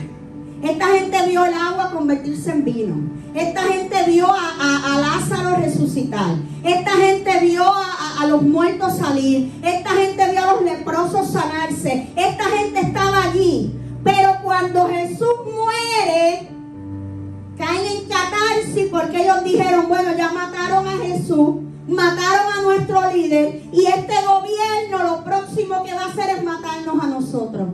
Esta 0.66 0.88
gente 0.88 1.28
vio 1.28 1.46
el 1.46 1.54
agua 1.54 1.92
convertirse 1.94 2.50
en 2.52 2.66
vino. 2.66 2.96
Esta 3.36 3.62
gente 3.62 4.04
vio 4.08 4.26
a, 4.28 5.00
Lázaro 5.00 5.58
resucitar. 5.58 6.38
Esta 6.64 6.92
gente 6.92 7.40
vio 7.42 7.64
a, 7.64 8.22
a, 8.22 8.26
los 8.26 8.42
muertos 8.42 8.98
salir. 8.98 9.52
Esta 9.62 9.92
gente 9.92 10.32
vio 10.32 10.44
a 10.44 10.54
los 10.54 10.64
leprosos 10.64 11.30
sanarse. 11.30 12.08
Esta 12.16 12.46
gente 12.46 12.80
estaba 12.80 13.26
allí. 13.26 13.76
Pero 14.04 14.38
cuando 14.42 14.88
Jesús 14.88 15.36
muere, 15.46 16.50
caen 17.58 17.86
en 17.86 18.10
catarsis 18.10 18.88
porque 18.90 19.22
ellos 19.22 19.44
dijeron, 19.44 19.88
bueno, 19.88 20.18
ya 20.18 20.32
mataron 20.32 20.88
a 20.88 20.98
Jesús, 20.98 21.58
mataron 21.88 22.54
a 22.58 22.62
nuestro 22.64 23.12
líder 23.14 23.62
y 23.72 23.86
este 23.86 24.16
gobierno 24.26 25.16
lo 25.16 25.24
próximo 25.24 25.84
que 25.84 25.94
va 25.94 26.06
a 26.06 26.08
hacer 26.08 26.38
es 26.38 26.44
matarnos 26.44 27.04
a 27.04 27.08
nosotros. 27.08 27.68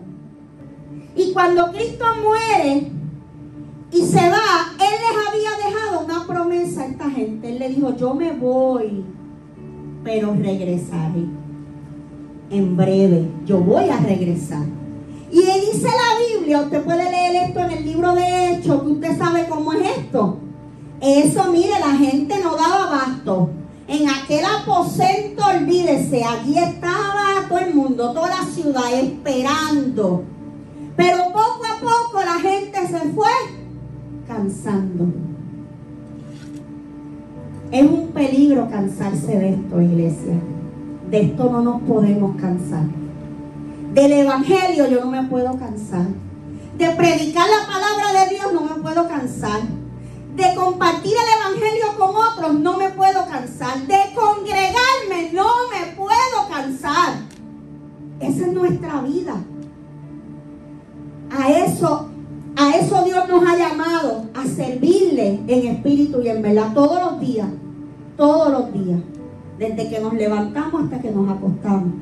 Y 1.16 1.34
cuando 1.34 1.72
Cristo 1.72 2.06
muere 2.24 2.88
y 3.92 4.02
se 4.06 4.30
va, 4.30 4.74
Él 4.80 4.96
les 5.02 5.28
había 5.28 5.70
dejado 5.70 6.06
una 6.06 6.26
promesa 6.26 6.84
a 6.84 6.86
esta 6.86 7.10
gente. 7.10 7.50
Él 7.50 7.60
le 7.60 7.70
dijo, 7.70 7.96
yo 7.98 8.14
me 8.14 8.32
voy, 8.32 9.04
pero 10.04 10.34
regresaré. 10.34 11.26
En 12.50 12.78
breve, 12.78 13.30
yo 13.46 13.60
voy 13.60 13.90
a 13.90 13.98
regresar. 13.98 14.66
Y 15.32 15.40
él 15.40 15.62
dice 15.72 15.88
la 15.88 16.40
Biblia, 16.40 16.62
usted 16.62 16.84
puede 16.84 17.10
leer 17.10 17.48
esto 17.48 17.62
en 17.62 17.72
el 17.72 17.86
libro 17.86 18.14
de 18.14 18.52
Hechos, 18.52 18.82
que 18.84 18.90
usted 18.90 19.18
sabe 19.18 19.48
cómo 19.48 19.72
es 19.72 19.98
esto. 19.98 20.38
Eso, 21.00 21.52
mire, 21.52 21.80
la 21.80 21.96
gente 21.96 22.36
no 22.44 22.56
daba 22.58 22.84
abasto. 22.84 23.50
En 23.88 24.10
aquel 24.10 24.44
aposento, 24.44 25.44
olvídese, 25.46 26.24
allí 26.24 26.58
estaba 26.58 27.48
todo 27.48 27.60
el 27.60 27.74
mundo, 27.74 28.12
toda 28.12 28.28
la 28.28 28.46
ciudad 28.46 28.94
esperando 28.94 30.26
pero 30.96 31.26
poco 31.26 31.62
a 31.66 31.80
poco 31.80 32.22
la 32.24 32.40
gente 32.40 32.88
se 32.88 33.00
fue 33.10 33.30
cansando. 34.28 35.08
Es 37.72 37.90
un 37.90 38.08
peligro 38.08 38.70
cansarse 38.70 39.40
de 39.40 39.50
esto, 39.54 39.82
iglesia. 39.82 40.34
De 41.10 41.22
esto 41.22 41.50
no 41.50 41.62
nos 41.62 41.82
podemos 41.84 42.36
cansar. 42.40 42.84
Del 43.94 44.12
Evangelio 44.14 44.88
yo 44.88 45.04
no 45.04 45.12
me 45.12 45.24
puedo 45.24 45.58
cansar. 45.58 46.06
De 46.78 46.90
predicar 46.92 47.46
la 47.50 47.68
palabra 47.68 48.24
de 48.24 48.36
Dios 48.36 48.54
no 48.54 48.62
me 48.62 48.82
puedo 48.82 49.08
cansar. 49.08 49.62
De 50.36 50.56
compartir 50.56 51.14
el 51.14 51.40
Evangelio 51.40 51.98
con 51.98 52.16
otros 52.16 52.60
no 52.60 52.78
me 52.78 52.90
y 66.20 66.28
en 66.28 66.42
verdad, 66.42 66.74
todos 66.74 67.00
los 67.00 67.20
días, 67.20 67.48
todos 68.18 68.52
los 68.52 68.74
días, 68.74 69.00
desde 69.58 69.90
que 69.90 70.00
nos 70.00 70.14
levantamos 70.14 70.84
hasta 70.84 71.00
que 71.00 71.12
nos 71.12 71.30
acostamos. 71.30 71.94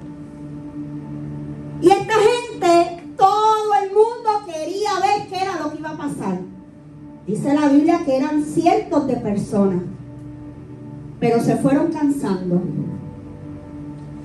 Y 1.81 1.89
esta 1.89 2.13
gente, 2.13 3.03
todo 3.17 3.73
el 3.83 3.89
mundo 3.89 4.45
quería 4.45 4.91
ver 5.01 5.27
qué 5.27 5.43
era 5.43 5.61
lo 5.63 5.71
que 5.71 5.79
iba 5.79 5.89
a 5.91 5.97
pasar. 5.97 6.39
Dice 7.27 7.53
la 7.53 7.67
Biblia 7.69 8.01
que 8.05 8.17
eran 8.17 8.43
cientos 8.43 9.07
de 9.07 9.15
personas, 9.17 9.81
pero 11.19 11.39
se 11.41 11.57
fueron 11.57 11.91
cansando. 11.91 12.61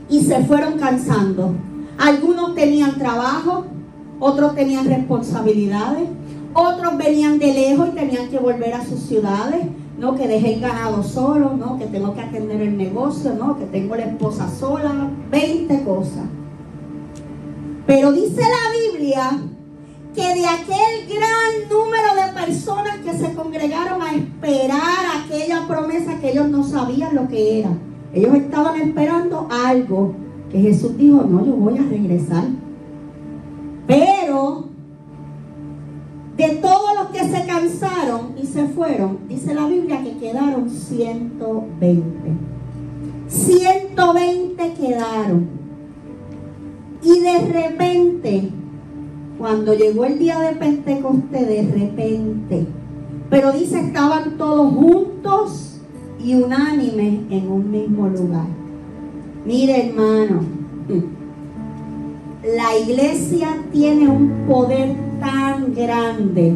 Y 0.08 0.20
se 0.22 0.44
fueron 0.44 0.78
cansando. 0.78 1.52
Algunos 1.98 2.54
tenían 2.54 2.98
trabajo, 2.98 3.66
otros 4.20 4.54
tenían 4.54 4.86
responsabilidades, 4.86 6.08
otros 6.54 6.96
venían 6.96 7.38
de 7.38 7.52
lejos 7.52 7.88
y 7.88 7.96
tenían 7.96 8.28
que 8.28 8.38
volver 8.38 8.74
a 8.74 8.84
sus 8.84 9.00
ciudades, 9.00 9.66
no 9.98 10.14
que 10.14 10.26
dejé 10.26 10.54
el 10.54 10.60
ganado 10.60 11.02
solo, 11.02 11.52
no 11.56 11.78
que 11.78 11.86
tengo 11.86 12.14
que 12.14 12.20
atender 12.20 12.60
el 12.62 12.76
negocio, 12.76 13.34
no 13.34 13.58
que 13.58 13.66
tengo 13.66 13.96
la 13.96 14.04
esposa 14.04 14.48
sola, 14.48 15.10
20 15.30 15.82
cosas. 15.82 16.24
Pero 17.86 18.12
dice 18.12 18.40
la 18.40 18.98
Biblia 18.98 19.40
que 20.14 20.22
de 20.22 20.46
aquel 20.46 21.08
gran 21.08 21.68
número 21.68 22.14
de 22.14 22.40
personas 22.40 22.98
que 22.98 23.12
se 23.12 23.34
congregaron 23.34 24.00
a 24.00 24.14
esperar 24.14 25.24
aquella 25.24 25.66
promesa 25.66 26.20
que 26.20 26.30
ellos 26.30 26.48
no 26.48 26.62
sabían 26.62 27.14
lo 27.14 27.28
que 27.28 27.60
era. 27.60 27.70
Ellos 28.12 28.34
estaban 28.34 28.80
esperando 28.80 29.48
algo 29.50 30.14
que 30.50 30.60
Jesús 30.60 30.96
dijo, 30.96 31.24
no, 31.28 31.44
yo 31.44 31.52
voy 31.54 31.78
a 31.78 31.82
regresar. 31.82 32.44
Pero 33.88 34.68
de 36.36 36.48
todos 36.56 36.94
los 36.98 37.08
que 37.08 37.20
se 37.28 37.46
cansaron 37.46 38.34
y 38.40 38.46
se 38.46 38.66
fueron, 38.68 39.18
dice 39.28 39.54
la 39.54 39.66
Biblia 39.66 40.02
que 40.02 40.16
quedaron 40.16 40.68
120. 40.68 42.12
120 43.28 44.72
quedaron. 44.74 45.48
Y 47.02 47.20
de 47.20 47.38
repente, 47.52 48.50
cuando 49.38 49.74
llegó 49.74 50.04
el 50.06 50.18
día 50.18 50.40
de 50.40 50.56
Pentecostés, 50.56 51.48
de 51.48 51.62
repente, 51.62 52.66
pero 53.30 53.52
dice 53.52 53.80
estaban 53.80 54.36
todos 54.36 54.74
juntos 54.74 55.80
y 56.22 56.34
unánimes 56.34 57.20
en 57.30 57.50
un 57.50 57.70
mismo 57.70 58.08
lugar. 58.08 58.46
Mire 59.44 59.88
hermano, 59.88 60.40
la 62.44 62.78
iglesia 62.78 63.56
tiene 63.72 64.08
un 64.08 64.46
poder 64.48 64.96
tan 65.24 65.74
grande 65.74 66.54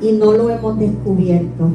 y 0.00 0.12
no 0.12 0.32
lo 0.32 0.50
hemos 0.50 0.78
descubierto. 0.78 1.70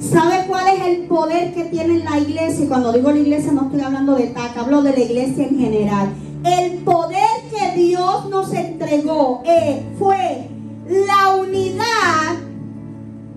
¿Sabe 0.00 0.46
cuál 0.48 0.64
es 0.76 0.86
el 0.86 1.06
poder 1.06 1.54
que 1.54 1.64
tiene 1.64 2.00
la 2.00 2.18
iglesia? 2.18 2.64
Y 2.64 2.68
cuando 2.68 2.92
digo 2.92 3.12
la 3.12 3.18
iglesia 3.18 3.52
no 3.52 3.66
estoy 3.66 3.82
hablando 3.82 4.16
de 4.16 4.26
TAC, 4.28 4.56
hablo 4.56 4.82
de 4.82 4.90
la 4.90 4.98
iglesia 4.98 5.46
en 5.46 5.58
general. 5.58 6.08
El 6.44 6.78
poder 6.78 7.28
que 7.50 7.80
Dios 7.80 8.28
nos 8.28 8.52
entregó 8.52 9.42
eh, 9.44 9.84
fue 9.96 10.48
la 10.88 11.36
unidad 11.36 12.36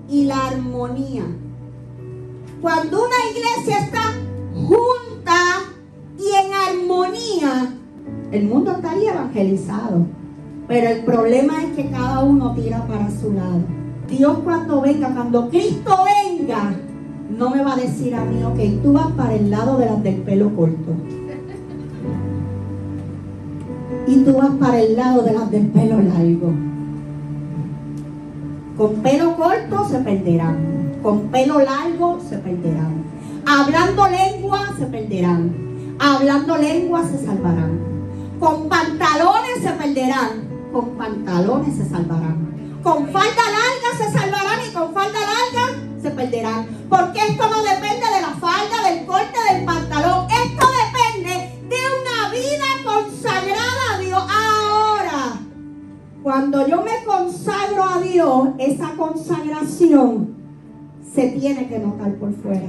y 0.09 0.23
la 0.23 0.47
armonía. 0.47 1.23
Cuando 2.61 2.97
una 2.97 3.15
iglesia 3.31 3.85
está 3.85 4.13
junta 4.55 5.35
y 6.17 6.45
en 6.45 6.79
armonía, 6.79 7.75
el 8.31 8.45
mundo 8.45 8.71
estaría 8.71 9.13
evangelizado. 9.13 10.07
Pero 10.67 10.89
el 10.89 11.04
problema 11.04 11.63
es 11.63 11.75
que 11.75 11.89
cada 11.89 12.23
uno 12.23 12.54
tira 12.54 12.86
para 12.88 13.10
su 13.12 13.34
lado. 13.34 13.62
Dios 14.08 14.39
cuando 14.43 14.82
venga, 14.82 15.10
cuando 15.13 15.49
Cristo 15.49 15.95
venga, 16.06 16.73
no 17.30 17.49
me 17.49 17.63
va 17.63 17.73
a 17.73 17.78
decir 17.78 18.15
a 18.15 18.23
mí, 18.23 18.43
ok, 18.43 18.84
tú 18.84 18.93
vas 18.93 19.12
para 19.13 19.34
el 19.34 19.49
lado 19.49 19.78
de 19.78 19.86
las 19.86 20.04
del 20.04 20.15
pelo 20.17 20.56
corto. 20.56 20.93
y 24.08 24.17
tú 24.17 24.34
vas 24.34 24.51
para 24.60 24.80
el 24.80 24.95
lado 24.95 25.23
de 25.23 25.34
las 25.34 25.49
del 25.51 25.67
pelo 25.67 26.01
largo. 26.01 26.54
Con 28.78 28.95
pelo 28.95 29.36
corto 29.36 29.88
se 29.89 29.99
perderán, 29.99 30.97
con 31.01 31.30
pelo 31.30 31.60
largo 31.60 32.19
se 32.28 32.38
perderán. 32.38 33.04
Hablando 33.45 34.08
lengua 34.08 34.73
se 34.78 34.86
perderán, 34.86 35.54
hablando 35.99 36.58
lengua 36.58 37.04
se 37.04 37.25
salvarán. 37.25 37.80
Con 38.39 38.67
pantalones 38.67 39.62
se 39.62 39.71
perderán, 39.71 40.44
con 40.75 40.89
pantalones 40.97 41.73
se 41.77 41.88
salvarán. 41.88 42.81
Con 42.83 43.07
falda 43.07 43.43
larga 43.57 43.97
se 43.97 44.11
salvarán 44.11 44.59
y 44.69 44.73
con 44.73 44.93
falda 44.93 45.19
larga 45.21 45.79
se 46.01 46.11
perderán. 46.11 46.65
Porque 46.89 47.19
esto 47.29 47.49
no 47.49 47.63
depende 47.63 48.05
de 48.05 48.21
la 48.21 48.35
falda, 48.41 48.89
del 48.89 49.05
corte, 49.05 49.39
del 49.53 49.63
pantalón. 49.63 50.27
Esto 50.29 50.67
depende 50.83 51.61
de 51.69 51.77
una 52.01 52.29
vida 52.29 52.65
consagrada 52.83 53.93
a 53.93 53.99
Dios. 53.99 54.19
Ahora, 54.19 55.39
cuando 56.21 56.67
yo 56.67 56.81
me 56.81 57.05
consagro 57.05 57.85
a 57.85 58.01
Dios, 58.01 58.49
esa 58.59 58.95
consagración 58.97 60.35
se 61.13 61.29
tiene 61.29 61.69
que 61.69 61.79
notar 61.79 62.13
por 62.15 62.33
fuera. 62.33 62.67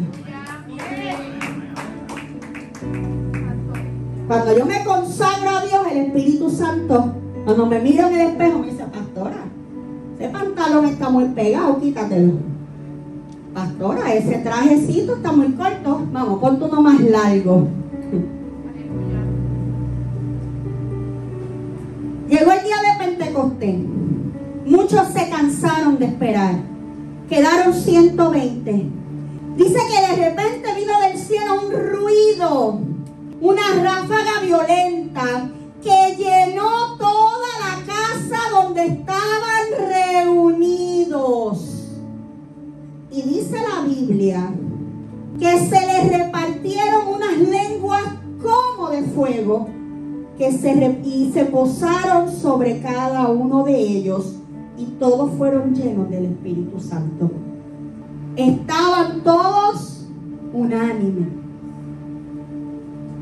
Cuando 4.28 4.56
yo 4.56 4.64
me 4.64 4.84
consagro 4.84 5.50
a 5.50 5.66
Dios, 5.66 5.86
el 5.90 5.96
Espíritu 5.98 6.50
Santo, 6.50 7.22
cuando 7.46 7.64
me 7.66 7.78
miro 7.78 8.08
en 8.08 8.14
el 8.14 8.20
espejo, 8.30 8.58
me 8.58 8.72
dice, 8.72 8.82
pastora, 8.86 9.44
ese 10.18 10.28
pantalón 10.30 10.86
está 10.86 11.10
muy 11.10 11.26
pegado, 11.26 11.80
quítatelo. 11.80 12.32
Pastora, 13.54 14.12
ese 14.12 14.38
trajecito 14.38 15.14
está 15.14 15.30
muy 15.30 15.52
corto, 15.52 16.02
vamos, 16.10 16.40
ponte 16.40 16.64
uno 16.64 16.82
más 16.82 16.98
largo. 16.98 17.68
Llegó 22.28 22.50
el 22.50 22.64
día 22.64 22.78
de 22.82 22.88
Pentecostés. 23.04 23.76
Muchos 24.66 25.06
se 25.12 25.30
cansaron 25.30 26.00
de 26.00 26.06
esperar. 26.06 26.56
Quedaron 27.28 27.72
120. 27.72 28.86
Dice 29.56 29.78
que 29.88 30.16
de 30.16 30.30
repente 30.30 30.74
vino 30.76 31.00
del 31.00 31.16
cielo 31.16 31.60
un 31.64 31.72
ruido, 31.92 32.80
una 33.40 33.62
ráfaga 33.84 34.40
violenta 34.44 35.52
que 35.86 36.16
llenó 36.16 36.96
toda 36.98 37.46
la 37.60 37.84
casa 37.86 38.38
donde 38.50 38.86
estaban 38.86 39.66
reunidos. 39.88 41.60
Y 43.12 43.22
dice 43.22 43.56
la 43.56 43.82
Biblia 43.82 44.52
que 45.38 45.58
se 45.60 45.86
les 45.86 46.08
repartieron 46.08 47.06
unas 47.06 47.38
lenguas 47.38 48.02
como 48.42 48.90
de 48.90 49.02
fuego 49.02 49.68
que 50.36 50.50
se, 50.52 51.00
y 51.04 51.30
se 51.32 51.44
posaron 51.44 52.32
sobre 52.32 52.80
cada 52.80 53.28
uno 53.28 53.62
de 53.62 53.78
ellos 53.78 54.34
y 54.76 54.86
todos 54.98 55.30
fueron 55.38 55.72
llenos 55.72 56.10
del 56.10 56.24
Espíritu 56.26 56.80
Santo. 56.80 57.30
Estaban 58.34 59.22
todos 59.22 60.08
unánimes. 60.52 61.45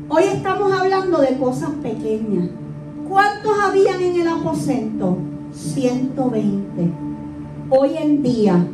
Hoy 0.07 0.23
estamos 0.31 0.71
hablando 0.71 1.17
de 1.17 1.35
cosas 1.37 1.71
pequeñas. 1.81 2.49
¿Cuántos 3.09 3.51
habían 3.59 3.99
en 3.99 4.21
el 4.21 4.27
aposento? 4.27 5.17
120. 5.51 6.91
Hoy 7.71 7.89
en 7.97 8.21
día, 8.21 8.67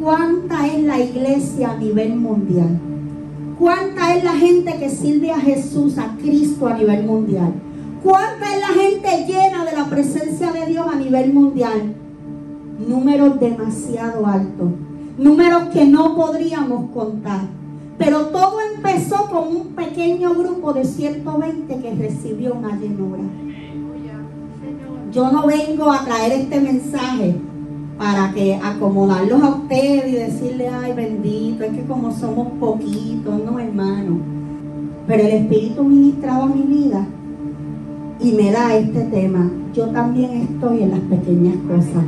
¿cuánta 0.00 0.68
es 0.68 0.84
la 0.84 1.00
iglesia 1.00 1.72
a 1.72 1.76
nivel 1.78 2.14
mundial? 2.14 2.78
¿Cuánta 3.58 4.14
es 4.14 4.22
la 4.22 4.34
gente 4.34 4.76
que 4.78 4.88
sirve 4.88 5.32
a 5.32 5.40
Jesús, 5.40 5.98
a 5.98 6.16
Cristo 6.22 6.68
a 6.68 6.74
nivel 6.74 7.04
mundial? 7.04 7.52
¿Cuánta 8.00 8.54
es 8.54 8.60
la 8.60 8.68
gente 8.68 9.26
llena 9.26 9.64
de 9.64 9.76
la 9.76 9.86
presencia 9.86 10.52
de 10.52 10.66
Dios 10.66 10.86
a 10.86 10.94
nivel 10.94 11.32
mundial? 11.32 11.92
Números 12.86 13.40
demasiado 13.40 14.24
altos. 14.24 14.70
Números 15.18 15.70
que 15.72 15.84
no 15.86 16.14
podríamos 16.14 16.92
contar. 16.92 17.63
Pero 17.98 18.26
todo 18.26 18.58
empezó 18.74 19.28
con 19.30 19.48
un 19.56 19.66
pequeño 19.74 20.34
grupo 20.34 20.72
de 20.72 20.84
120 20.84 21.76
que 21.78 21.94
recibió 21.94 22.54
una 22.54 22.76
llenura. 22.76 23.22
Yo 25.12 25.30
no 25.30 25.46
vengo 25.46 25.92
a 25.92 26.04
traer 26.04 26.32
este 26.32 26.60
mensaje 26.60 27.36
para 27.96 28.32
que 28.32 28.56
acomodarlos 28.56 29.40
a 29.42 29.50
ustedes 29.50 30.12
y 30.12 30.16
decirle, 30.16 30.68
ay 30.68 30.92
bendito, 30.92 31.62
es 31.62 31.72
que 31.72 31.84
como 31.84 32.10
somos 32.12 32.48
poquitos, 32.58 33.44
no 33.44 33.60
hermano. 33.60 34.18
Pero 35.06 35.22
el 35.22 35.32
Espíritu 35.32 35.84
ministraba 35.84 36.46
mi 36.46 36.62
vida 36.62 37.06
y 38.20 38.32
me 38.32 38.50
da 38.50 38.74
este 38.74 39.02
tema. 39.04 39.50
Yo 39.72 39.86
también 39.88 40.48
estoy 40.50 40.82
en 40.82 40.90
las 40.90 41.00
pequeñas 41.00 41.56
cosas. 41.68 42.04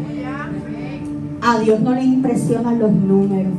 A 1.43 1.61
Dios 1.61 1.81
no 1.81 1.93
le 1.93 2.03
impresionan 2.03 2.79
los 2.79 2.91
números. 2.91 3.53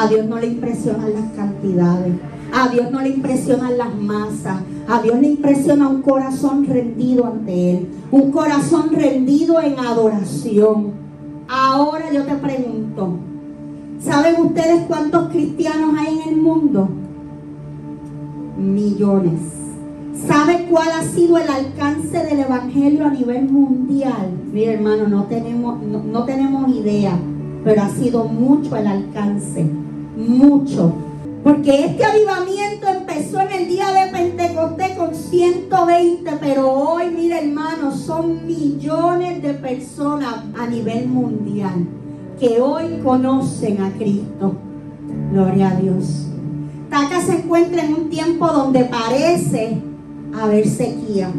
A 0.00 0.06
Dios 0.06 0.26
no 0.26 0.38
le 0.38 0.46
impresionan 0.46 1.12
las 1.12 1.32
cantidades. 1.32 2.12
A 2.52 2.68
Dios 2.68 2.90
no 2.90 3.00
le 3.00 3.08
impresionan 3.10 3.76
las 3.76 3.94
masas. 3.94 4.62
A 4.88 5.02
Dios 5.02 5.20
le 5.20 5.28
impresiona 5.28 5.88
un 5.88 6.02
corazón 6.02 6.66
rendido 6.66 7.26
ante 7.26 7.70
Él. 7.72 7.88
Un 8.10 8.30
corazón 8.30 8.90
rendido 8.92 9.60
en 9.60 9.78
adoración 9.78 11.08
Ahora 11.50 12.12
yo 12.12 12.24
te 12.24 12.34
pregunto, 12.34 13.14
¿saben 14.00 14.38
ustedes 14.38 14.82
cuántos 14.86 15.30
cristianos 15.30 15.94
hay 15.98 16.18
en 16.18 16.28
el 16.28 16.36
mundo? 16.36 16.90
Millones. 18.58 19.40
¿Sabe 20.26 20.66
cuál 20.68 20.88
ha 20.90 21.04
sido 21.04 21.38
el 21.38 21.48
alcance 21.48 22.22
del 22.22 22.40
Evangelio 22.40 23.06
a 23.06 23.10
nivel 23.10 23.48
mundial? 23.48 24.30
Mira 24.52 24.72
hermano, 24.72 25.08
no 25.08 25.24
tenemos, 25.24 25.82
no 25.82 26.24
tenemos 26.24 26.68
idea, 26.68 27.18
pero 27.64 27.80
ha 27.80 27.88
sido 27.88 28.24
mucho 28.24 28.76
el 28.76 28.86
alcance, 28.86 29.70
mucho. 30.18 30.92
Porque 31.44 31.84
este 31.86 32.04
avivamiento 32.04 32.88
empezó 32.88 33.40
en 33.40 33.52
el 33.52 33.68
día 33.68 33.86
de 33.92 34.10
Pentecostés 34.10 34.90
con 34.98 35.14
120, 35.14 36.30
pero 36.40 36.70
hoy, 36.70 37.10
mira 37.14 37.38
hermano, 37.38 37.92
son 37.96 38.46
millones 38.46 39.40
de 39.42 39.54
personas 39.54 40.44
a 40.58 40.66
nivel 40.66 41.08
mundial 41.08 41.86
que 42.40 42.60
hoy 42.60 43.00
conocen 43.02 43.80
a 43.80 43.92
Cristo. 43.92 44.56
Gloria 45.32 45.70
a 45.70 45.76
Dios. 45.76 46.26
Taca 46.90 47.20
se 47.20 47.38
encuentra 47.38 47.84
en 47.84 47.94
un 47.94 48.10
tiempo 48.10 48.46
donde 48.48 48.84
parece 48.84 49.78
haber 50.38 50.66
sequía, 50.68 51.30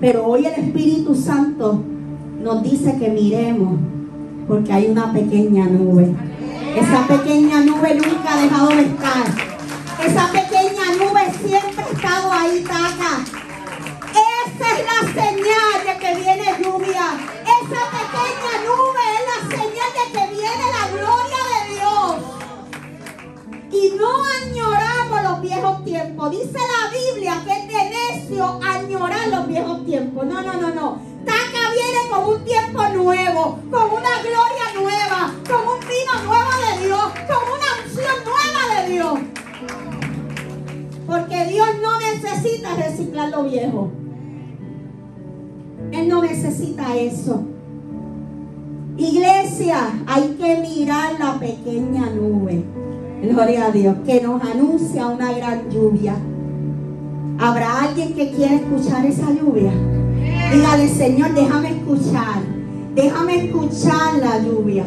pero 0.00 0.26
hoy 0.26 0.46
el 0.46 0.54
Espíritu 0.54 1.14
Santo 1.14 1.82
nos 2.42 2.62
dice 2.62 2.96
que 2.98 3.10
miremos 3.10 3.76
porque 4.48 4.72
hay 4.72 4.86
una 4.86 5.12
pequeña 5.12 5.66
nube 5.66 6.14
esa 6.76 7.06
pequeña 7.06 7.60
nube 7.60 7.94
nunca 7.94 8.34
ha 8.34 8.42
dejado 8.42 8.68
de 8.68 8.82
estar. 8.82 9.24
Esa 10.04 10.30
pequeña 10.30 10.84
nube 10.98 11.22
siempre 11.42 11.82
ha 11.82 11.88
estado 11.88 12.32
ahí, 12.32 12.62
taca. 12.64 13.24
Esa 14.12 14.66
es 14.76 14.84
la 14.84 15.00
señal 15.22 15.76
de 15.86 15.94
que 15.98 16.14
viene 16.16 16.44
lluvia. 16.62 17.06
Esa 17.44 17.82
pequeña 17.96 18.52
nube 18.66 19.02
es 19.16 19.22
la 19.30 19.38
señal 19.56 19.90
de 19.96 20.04
que 20.12 20.24
viene 20.34 20.64
la 20.76 20.84
gloria 20.92 21.40
de 21.52 21.60
Dios. 21.74 22.12
Y 23.72 23.96
no 23.96 24.10
añoramos 24.42 25.22
los 25.22 25.40
viejos 25.40 25.84
tiempos. 25.84 26.30
Dice 26.30 26.58
la 26.58 26.90
Biblia 26.90 27.42
que 27.46 27.52
es 27.52 27.68
de 27.68 27.82
necio 27.90 28.60
añorar 28.62 29.28
los 29.28 29.48
viejos 29.48 29.86
tiempos. 29.86 30.26
No, 30.26 30.42
no, 30.42 30.52
no, 30.52 30.74
no. 30.74 31.16
Taca 31.24 31.70
viene 31.72 32.08
con 32.10 32.34
un 32.34 32.44
tiempo 32.44 32.88
nuevo, 32.90 33.58
con 33.70 33.90
una 33.90 34.22
gloria 34.22 34.45
reciclar 43.26 43.30
lo 43.30 43.48
viejo. 43.48 43.90
Él 45.92 46.08
no 46.08 46.22
necesita 46.22 46.96
eso. 46.96 47.42
Iglesia, 48.96 49.76
hay 50.06 50.36
que 50.40 50.56
mirar 50.60 51.18
la 51.18 51.38
pequeña 51.38 52.10
nube. 52.10 52.64
Gloria 53.22 53.66
a 53.66 53.70
Dios, 53.70 53.96
que 54.04 54.20
nos 54.20 54.42
anuncia 54.42 55.06
una 55.06 55.32
gran 55.32 55.70
lluvia. 55.70 56.14
¿Habrá 57.38 57.82
alguien 57.82 58.14
que 58.14 58.30
quiera 58.30 58.54
escuchar 58.54 59.04
esa 59.04 59.30
lluvia? 59.30 59.72
Dígale, 60.52 60.88
Señor, 60.88 61.34
déjame 61.34 61.70
escuchar. 61.70 62.40
Déjame 62.94 63.46
escuchar 63.46 64.16
la 64.20 64.42
lluvia. 64.42 64.84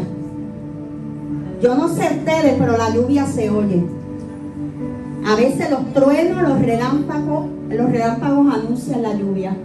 Yo 1.62 1.76
no 1.76 1.88
sé 1.90 2.18
ustedes, 2.18 2.56
pero 2.58 2.78
la 2.78 2.90
lluvia 2.94 3.26
se 3.26 3.50
oye. 3.50 3.84
A 5.28 5.36
veces 5.36 5.70
los 5.70 5.94
truenos, 5.94 6.42
los 6.42 6.62
relámpagos, 6.62 7.46
los 7.70 7.92
relámpagos 7.92 8.54
anuncian 8.54 9.02
la 9.02 9.14
lluvia. 9.14 9.56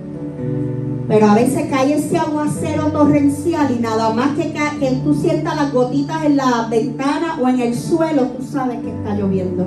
Pero 1.07 1.27
a 1.27 1.35
veces 1.35 1.67
cae 1.71 1.95
ese 1.95 2.17
aguacero 2.17 2.87
torrencial 2.87 3.75
y 3.77 3.81
nada 3.81 4.13
más 4.15 4.37
que, 4.37 4.53
que 4.53 4.91
tú 5.05 5.15
sientas 5.15 5.55
las 5.57 5.73
gotitas 5.73 6.25
en 6.25 6.37
la 6.37 6.67
ventana 6.71 7.39
o 7.41 7.49
en 7.49 7.61
el 7.61 7.75
suelo, 7.75 8.23
tú 8.29 8.43
sabes 8.43 8.79
que 8.81 8.91
está 8.91 9.15
lloviendo. 9.15 9.67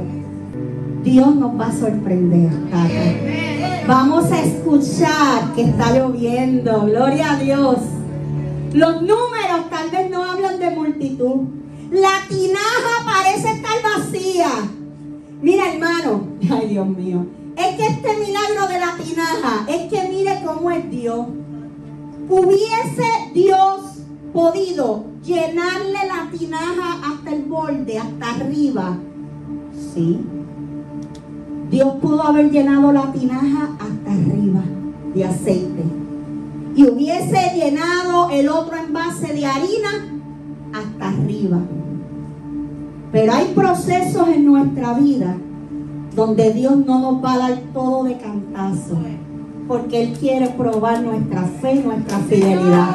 Dios 1.03 1.35
nos 1.35 1.59
va 1.59 1.67
a 1.67 1.71
sorprender. 1.71 2.49
Vamos 3.87 4.31
a 4.31 4.41
escuchar 4.41 5.53
que 5.55 5.61
está 5.61 5.97
lloviendo. 5.97 6.85
Gloria 6.85 7.33
a 7.33 7.39
Dios. 7.39 7.77
Los 8.73 9.01
números 9.01 9.69
tal 9.69 9.89
vez 9.89 10.09
no 10.09 10.23
hablan 10.23 10.59
de 10.59 10.69
multitud. 10.71 11.41
La 11.91 12.27
tinaja 12.27 13.05
parece 13.05 13.51
estar 13.51 13.75
vacía. 13.83 14.49
Mira, 15.41 15.71
hermano. 15.71 16.27
Ay, 16.49 16.67
Dios 16.67 16.87
mío. 16.87 17.25
Es 17.67 17.75
que 17.75 17.85
este 17.85 18.15
milagro 18.17 18.67
de 18.69 18.79
la 18.79 18.95
tinaja, 18.95 19.65
es 19.67 19.91
que 19.91 20.07
mire 20.07 20.41
cómo 20.45 20.71
es 20.71 20.89
Dios. 20.89 21.27
Hubiese 22.29 23.31
Dios 23.33 23.81
podido 24.31 25.03
llenarle 25.21 25.99
la 26.07 26.29
tinaja 26.31 27.01
hasta 27.03 27.33
el 27.33 27.43
borde, 27.43 27.97
hasta 27.97 28.35
arriba. 28.35 28.97
Sí. 29.93 30.17
Dios 31.69 31.95
pudo 32.01 32.23
haber 32.23 32.51
llenado 32.51 32.93
la 32.93 33.11
tinaja 33.11 33.75
hasta 33.79 34.13
arriba 34.13 34.63
de 35.13 35.25
aceite. 35.25 35.83
Y 36.73 36.85
hubiese 36.85 37.51
llenado 37.53 38.29
el 38.29 38.47
otro 38.47 38.77
envase 38.77 39.33
de 39.33 39.45
harina 39.45 39.89
hasta 40.73 41.09
arriba. 41.09 41.59
Pero 43.11 43.33
hay 43.33 43.47
procesos 43.53 44.29
en 44.29 44.45
nuestra 44.45 44.93
vida 44.93 45.35
donde 46.17 46.51
Dios 46.51 46.75
no 46.77 46.99
nos 46.99 47.23
va 47.23 47.33
a 47.33 47.37
dar 47.37 47.57
todo 47.75 48.03
de 48.05 48.17
cantazo, 48.17 48.97
porque 49.67 50.01
Él 50.01 50.17
quiere 50.19 50.49
probar 50.49 51.03
nuestra 51.03 51.43
fe, 51.43 51.75
nuestra 51.75 52.17
fidelidad. 52.21 52.89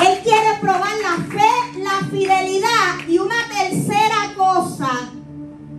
Él 0.00 0.18
quiere 0.24 0.58
probar 0.58 0.90
la 1.02 1.24
fe, 1.26 1.80
la 1.82 2.08
fidelidad 2.08 3.06
y 3.06 3.18
una 3.18 3.34
tercera 3.50 4.32
cosa, 4.38 4.88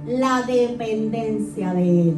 la 0.06 0.44
dependencia 0.44 1.74
de 1.74 2.02
Él. 2.02 2.18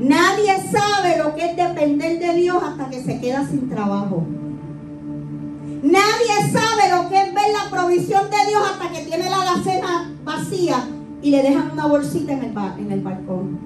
Nadie 0.00 0.52
sabe 0.72 1.16
lo 1.16 1.32
que 1.36 1.44
es 1.46 1.56
depender 1.56 2.18
de 2.18 2.34
Dios 2.34 2.60
hasta 2.60 2.90
que 2.90 3.04
se 3.04 3.20
queda 3.20 3.46
sin 3.46 3.70
trabajo. 3.70 4.26
Nadie 5.86 6.50
sabe 6.52 6.90
lo 6.90 7.08
que 7.08 7.16
es 7.22 7.32
ver 7.32 7.44
la 7.52 7.70
provisión 7.70 8.28
de 8.28 8.50
Dios 8.50 8.62
hasta 8.68 8.90
que 8.90 9.04
tiene 9.04 9.30
la 9.30 9.42
alacena 9.42 10.10
vacía 10.24 10.84
y 11.22 11.30
le 11.30 11.42
dejan 11.42 11.70
una 11.70 11.86
bolsita 11.86 12.32
en 12.32 12.42
el, 12.42 12.54
en 12.78 12.90
el 12.90 13.00
balcón. 13.02 13.58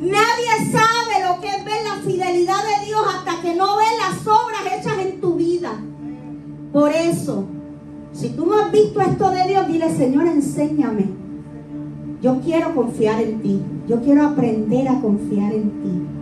Nadie 0.00 0.72
sabe 0.72 1.28
lo 1.28 1.38
que 1.38 1.48
es 1.48 1.64
ver 1.66 1.82
la 1.84 1.96
fidelidad 2.02 2.62
de 2.64 2.86
Dios 2.86 3.02
hasta 3.14 3.42
que 3.42 3.54
no 3.54 3.76
ve 3.76 3.84
las 3.98 4.26
obras 4.26 4.60
hechas 4.72 4.98
en 5.04 5.20
tu 5.20 5.34
vida. 5.34 5.72
Por 6.72 6.92
eso, 6.92 7.44
si 8.14 8.30
tú 8.30 8.46
no 8.46 8.58
has 8.58 8.72
visto 8.72 8.98
esto 9.02 9.30
de 9.30 9.46
Dios, 9.46 9.66
dile, 9.68 9.94
Señor, 9.94 10.26
enséñame. 10.28 11.10
Yo 12.22 12.40
quiero 12.40 12.74
confiar 12.74 13.20
en 13.20 13.42
ti. 13.42 13.60
Yo 13.86 14.00
quiero 14.00 14.26
aprender 14.26 14.88
a 14.88 14.98
confiar 15.02 15.52
en 15.52 15.70
ti. 15.82 16.15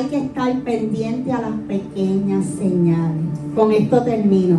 Hay 0.00 0.06
que 0.06 0.16
estar 0.16 0.58
pendiente 0.60 1.30
a 1.30 1.42
las 1.42 1.54
pequeñas 1.68 2.46
señales. 2.58 3.22
Con 3.54 3.70
esto 3.70 4.02
termino. 4.02 4.58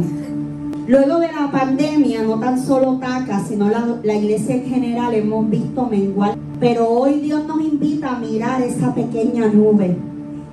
Luego 0.87 1.19
de 1.19 1.31
la 1.31 1.49
pandemia, 1.51 2.21
no 2.21 2.39
tan 2.39 2.63
solo 2.63 2.99
TACA, 2.99 3.43
sino 3.43 3.67
la, 3.67 3.97
la, 4.03 4.13
iglesia 4.13 4.53
en 4.53 4.65
general, 4.65 5.15
hemos 5.15 5.49
visto 5.49 5.87
menguar. 5.87 6.37
Pero 6.59 6.87
hoy 6.87 7.21
Dios 7.21 7.47
nos 7.47 7.59
invita 7.59 8.11
a 8.11 8.19
mirar 8.19 8.61
esa 8.61 8.93
pequeña 8.93 9.47
nube. 9.47 9.97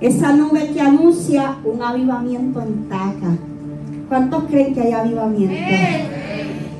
Esa 0.01 0.33
nube 0.33 0.71
que 0.73 0.81
anuncia 0.81 1.57
un 1.63 1.83
avivamiento 1.83 2.59
en 2.59 2.89
TACA. 2.89 3.37
¿Cuántos 4.07 4.45
creen 4.45 4.73
que 4.73 4.81
hay 4.81 4.93
avivamiento? 4.93 5.55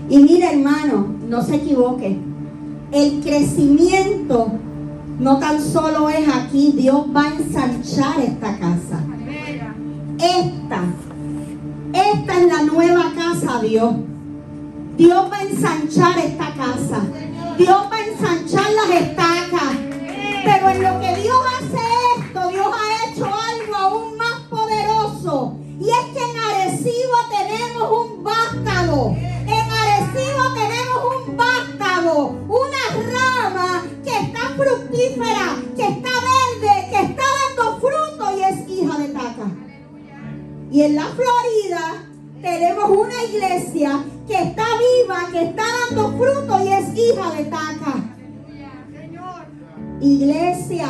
Y 0.10 0.18
mira, 0.18 0.52
hermano, 0.52 1.06
no 1.30 1.44
se 1.44 1.58
equivoque. 1.58 2.18
El 2.92 3.20
crecimiento 3.22 4.48
no 5.20 5.38
tan 5.38 5.62
solo 5.62 6.10
es 6.10 6.28
aquí, 6.30 6.72
Dios 6.76 7.06
va 7.14 7.24
a 7.24 7.34
ensanchar 7.34 8.20
esta 8.22 8.58
casa. 8.58 9.04
Esta, 10.18 10.84
esta 11.94 12.40
es 12.40 12.48
la 12.48 12.64
nueva 12.64 13.12
casa, 13.16 13.62
Dios. 13.62 13.96
Dios 14.98 15.32
va 15.32 15.38
a 15.38 15.44
ensanchar 15.44 16.18
esta 16.20 16.54
casa. 16.54 17.02
Dios 17.58 17.78
va 17.92 17.96
a 17.98 18.06
ensanchar 18.06 18.72
las 18.72 19.02
estacas. 19.02 19.78
Pero 20.46 20.70
en 20.70 20.84
lo 20.84 21.00
que 21.02 21.22
Dios 21.22 21.38
hace 21.58 21.84
esto, 22.18 22.50
Dios 22.50 22.68
ha 22.68 23.12
hecho 23.12 23.26
algo 23.26 23.76
aún 23.76 24.18
más 24.18 24.40
poderoso. 24.50 25.58
Y 25.80 25.90
es 25.90 26.06
que 26.14 26.20
en 26.20 26.38
Arecibo 26.38 27.18
tenemos 27.30 28.08
un 28.08 28.24
vástago. 28.24 29.29
Fructífera, 34.60 35.56
que 35.76 35.88
está 35.88 36.10
verde, 36.10 36.90
que 36.92 37.02
está 37.04 37.24
dando 37.48 37.80
fruto 37.80 38.38
y 38.38 38.44
es 38.44 38.70
hija 38.70 38.98
de 38.98 39.08
Taca. 39.10 39.52
Y 40.72 40.82
en 40.82 40.96
la 40.96 41.06
Florida 41.06 42.06
tenemos 42.42 42.90
una 42.90 43.24
iglesia 43.24 44.04
que 44.28 44.36
está 44.36 44.66
viva, 44.78 45.32
que 45.32 45.44
está 45.46 45.64
dando 45.88 46.18
fruto 46.18 46.64
y 46.64 46.68
es 46.68 46.96
hija 46.96 47.32
de 47.32 47.46
Taca. 47.46 47.96
Iglesia, 50.02 50.88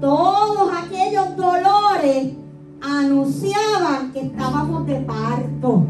todos 0.00 0.72
aquellos 0.72 1.36
dolores 1.36 2.34
anunciaban 2.80 4.12
que 4.12 4.20
estábamos 4.20 4.86
de 4.86 5.00
parto. 5.00 5.86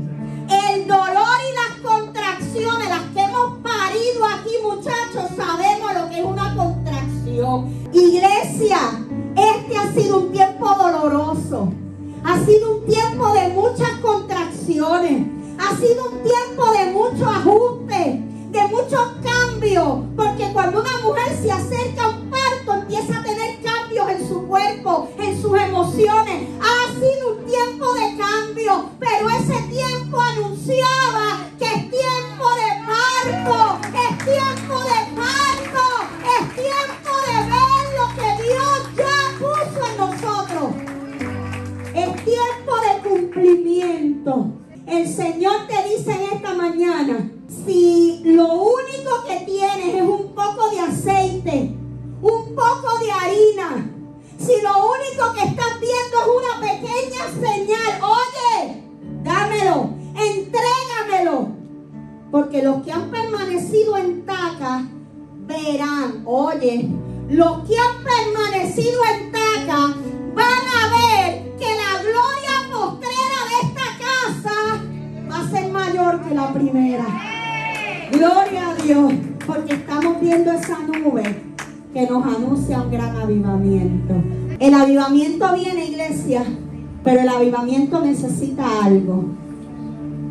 Iglesia, 7.92 8.78
este 9.36 9.76
ha 9.76 9.92
sido 9.92 10.20
un 10.20 10.32
tiempo 10.32 10.68
doloroso. 10.74 11.72
Ha 12.24 12.44
sido 12.44 12.78
un 12.78 12.86
tiempo 12.86 13.32
de 13.32 13.48
muchas 13.48 13.90
contracciones. 14.02 15.26
Ha 15.58 15.76
sido 15.76 16.10
un 16.10 16.22
tiempo 16.22 16.72
de 16.72 16.92
mucho 16.92 17.26
ajuste, 17.26 18.22
de 18.50 18.62
muchos 18.68 19.12
cambios. 19.22 19.98
Porque 20.16 20.50
cuando 20.52 20.80
una 20.80 20.98
mujer 21.02 21.36
se 21.40 21.52
acerca 21.52 22.04
a 22.04 22.08
un 22.08 22.30
parto, 22.30 22.74
empieza 22.82 23.18
a 23.18 23.22
tener 23.22 23.62
cambios 23.62 24.08
en 24.10 24.28
su 24.28 24.46
cuerpo, 24.46 25.08
en 25.18 25.40
sus 25.40 25.58
emociones. 25.58 26.33
Señor 45.14 45.68
te 45.68 45.88
dice 45.88 46.10
en 46.10 46.34
esta 46.34 46.54
mañana, 46.54 47.30
si 47.64 48.20
lo 48.24 48.52
único 48.52 49.24
que 49.24 49.44
tienes 49.46 49.94
es 49.94 50.02
un 50.02 50.34
poco 50.34 50.70
de 50.70 50.80
aceite, 50.80 51.72
un 52.20 52.54
poco 52.56 52.98
de 52.98 53.12
harina, 53.12 53.90
si 54.38 54.60
lo 54.60 54.90
único 54.90 55.32
que 55.34 55.44
estás 55.44 55.78
viendo 55.78 56.16
es 56.20 56.28
una 56.36 56.60
pequeña 56.68 57.48
señal, 57.48 58.00
oye, 58.02 58.82
dámelo, 59.22 59.90
entrégamelo. 60.16 61.48
Porque 62.32 62.62
los 62.62 62.82
que 62.82 62.90
han 62.90 63.08
permanecido 63.12 63.96
en 63.96 64.26
Taca 64.26 64.88
verán, 65.46 66.22
oye, 66.26 66.88
los 67.28 67.58
que 67.68 67.76
han 67.78 68.02
permanecido 68.02 69.00
en 69.14 69.30
Taca 69.30 69.94
que 75.94 76.34
la 76.34 76.52
primera. 76.52 77.04
Gloria 78.10 78.70
a 78.70 78.82
Dios, 78.82 79.12
porque 79.46 79.74
estamos 79.74 80.20
viendo 80.20 80.50
esa 80.50 80.78
nube 80.80 81.22
que 81.92 82.06
nos 82.08 82.26
anuncia 82.26 82.82
un 82.82 82.90
gran 82.90 83.16
avivamiento. 83.16 84.14
El 84.58 84.74
avivamiento 84.74 85.46
viene, 85.54 85.86
iglesia, 85.86 86.42
pero 87.04 87.20
el 87.20 87.28
avivamiento 87.28 88.00
necesita 88.00 88.64
algo. 88.84 89.24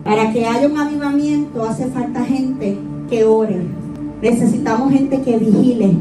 Para 0.03 0.33
que 0.33 0.45
haya 0.45 0.67
un 0.67 0.77
avivamiento 0.77 1.63
hace 1.63 1.85
falta 1.87 2.25
gente 2.25 2.77
que 3.09 3.23
ore. 3.23 3.61
Necesitamos 4.21 4.91
gente 4.91 5.21
que 5.21 5.37
vigile. 5.37 5.93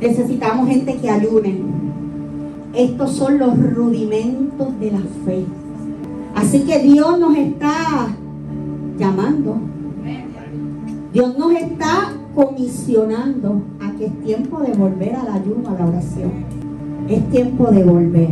Necesitamos 0.00 0.68
gente 0.68 0.96
que 0.96 1.08
ayune. 1.08 1.60
Estos 2.74 3.12
son 3.12 3.38
los 3.38 3.56
rudimentos 3.74 4.80
de 4.80 4.90
la 4.90 5.02
fe. 5.24 5.44
Así 6.34 6.62
que 6.62 6.80
Dios 6.80 7.18
nos 7.20 7.36
está 7.36 8.08
llamando. 8.98 9.58
Dios 11.12 11.38
nos 11.38 11.52
está 11.52 12.12
comisionando 12.34 13.62
a 13.80 13.90
que 13.92 14.06
es 14.06 14.20
tiempo 14.24 14.60
de 14.60 14.72
volver 14.72 15.14
al 15.16 15.28
ayuno, 15.28 15.70
a 15.70 15.74
la 15.74 15.86
oración. 15.86 16.32
Es 17.08 17.30
tiempo 17.30 17.70
de 17.70 17.84
volver. 17.84 18.28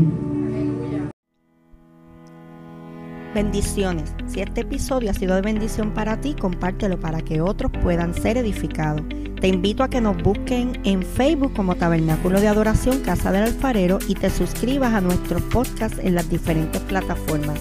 Bendiciones. 3.35 4.15
Si 4.27 4.41
este 4.41 4.61
episodio 4.61 5.11
ha 5.11 5.15
sido 5.15 5.35
de 5.35 5.43
bendición 5.43 5.93
para 5.93 6.21
ti, 6.21 6.35
compártelo 6.35 7.01
para 7.01 7.21
que 7.21 7.41
otros 7.41 7.73
puedan 7.83 8.15
ser 8.15 8.37
edificados. 8.37 9.03
Te 9.41 9.49
invito 9.49 9.83
a 9.83 9.89
que 9.89 10.01
nos 10.01 10.23
busquen 10.23 10.81
en 10.85 11.03
Facebook 11.03 11.53
como 11.55 11.75
Tabernáculo 11.75 12.41
de 12.41 12.49
Adoración 12.49 13.01
Casa 13.01 13.33
del 13.33 13.43
Alfarero 13.43 13.99
y 14.09 14.15
te 14.15 14.31
suscribas 14.31 14.95
a 14.95 15.01
nuestros 15.01 15.43
podcasts 15.43 15.99
en 15.99 16.15
las 16.15 16.31
diferentes 16.31 16.81
plataformas. 16.83 17.61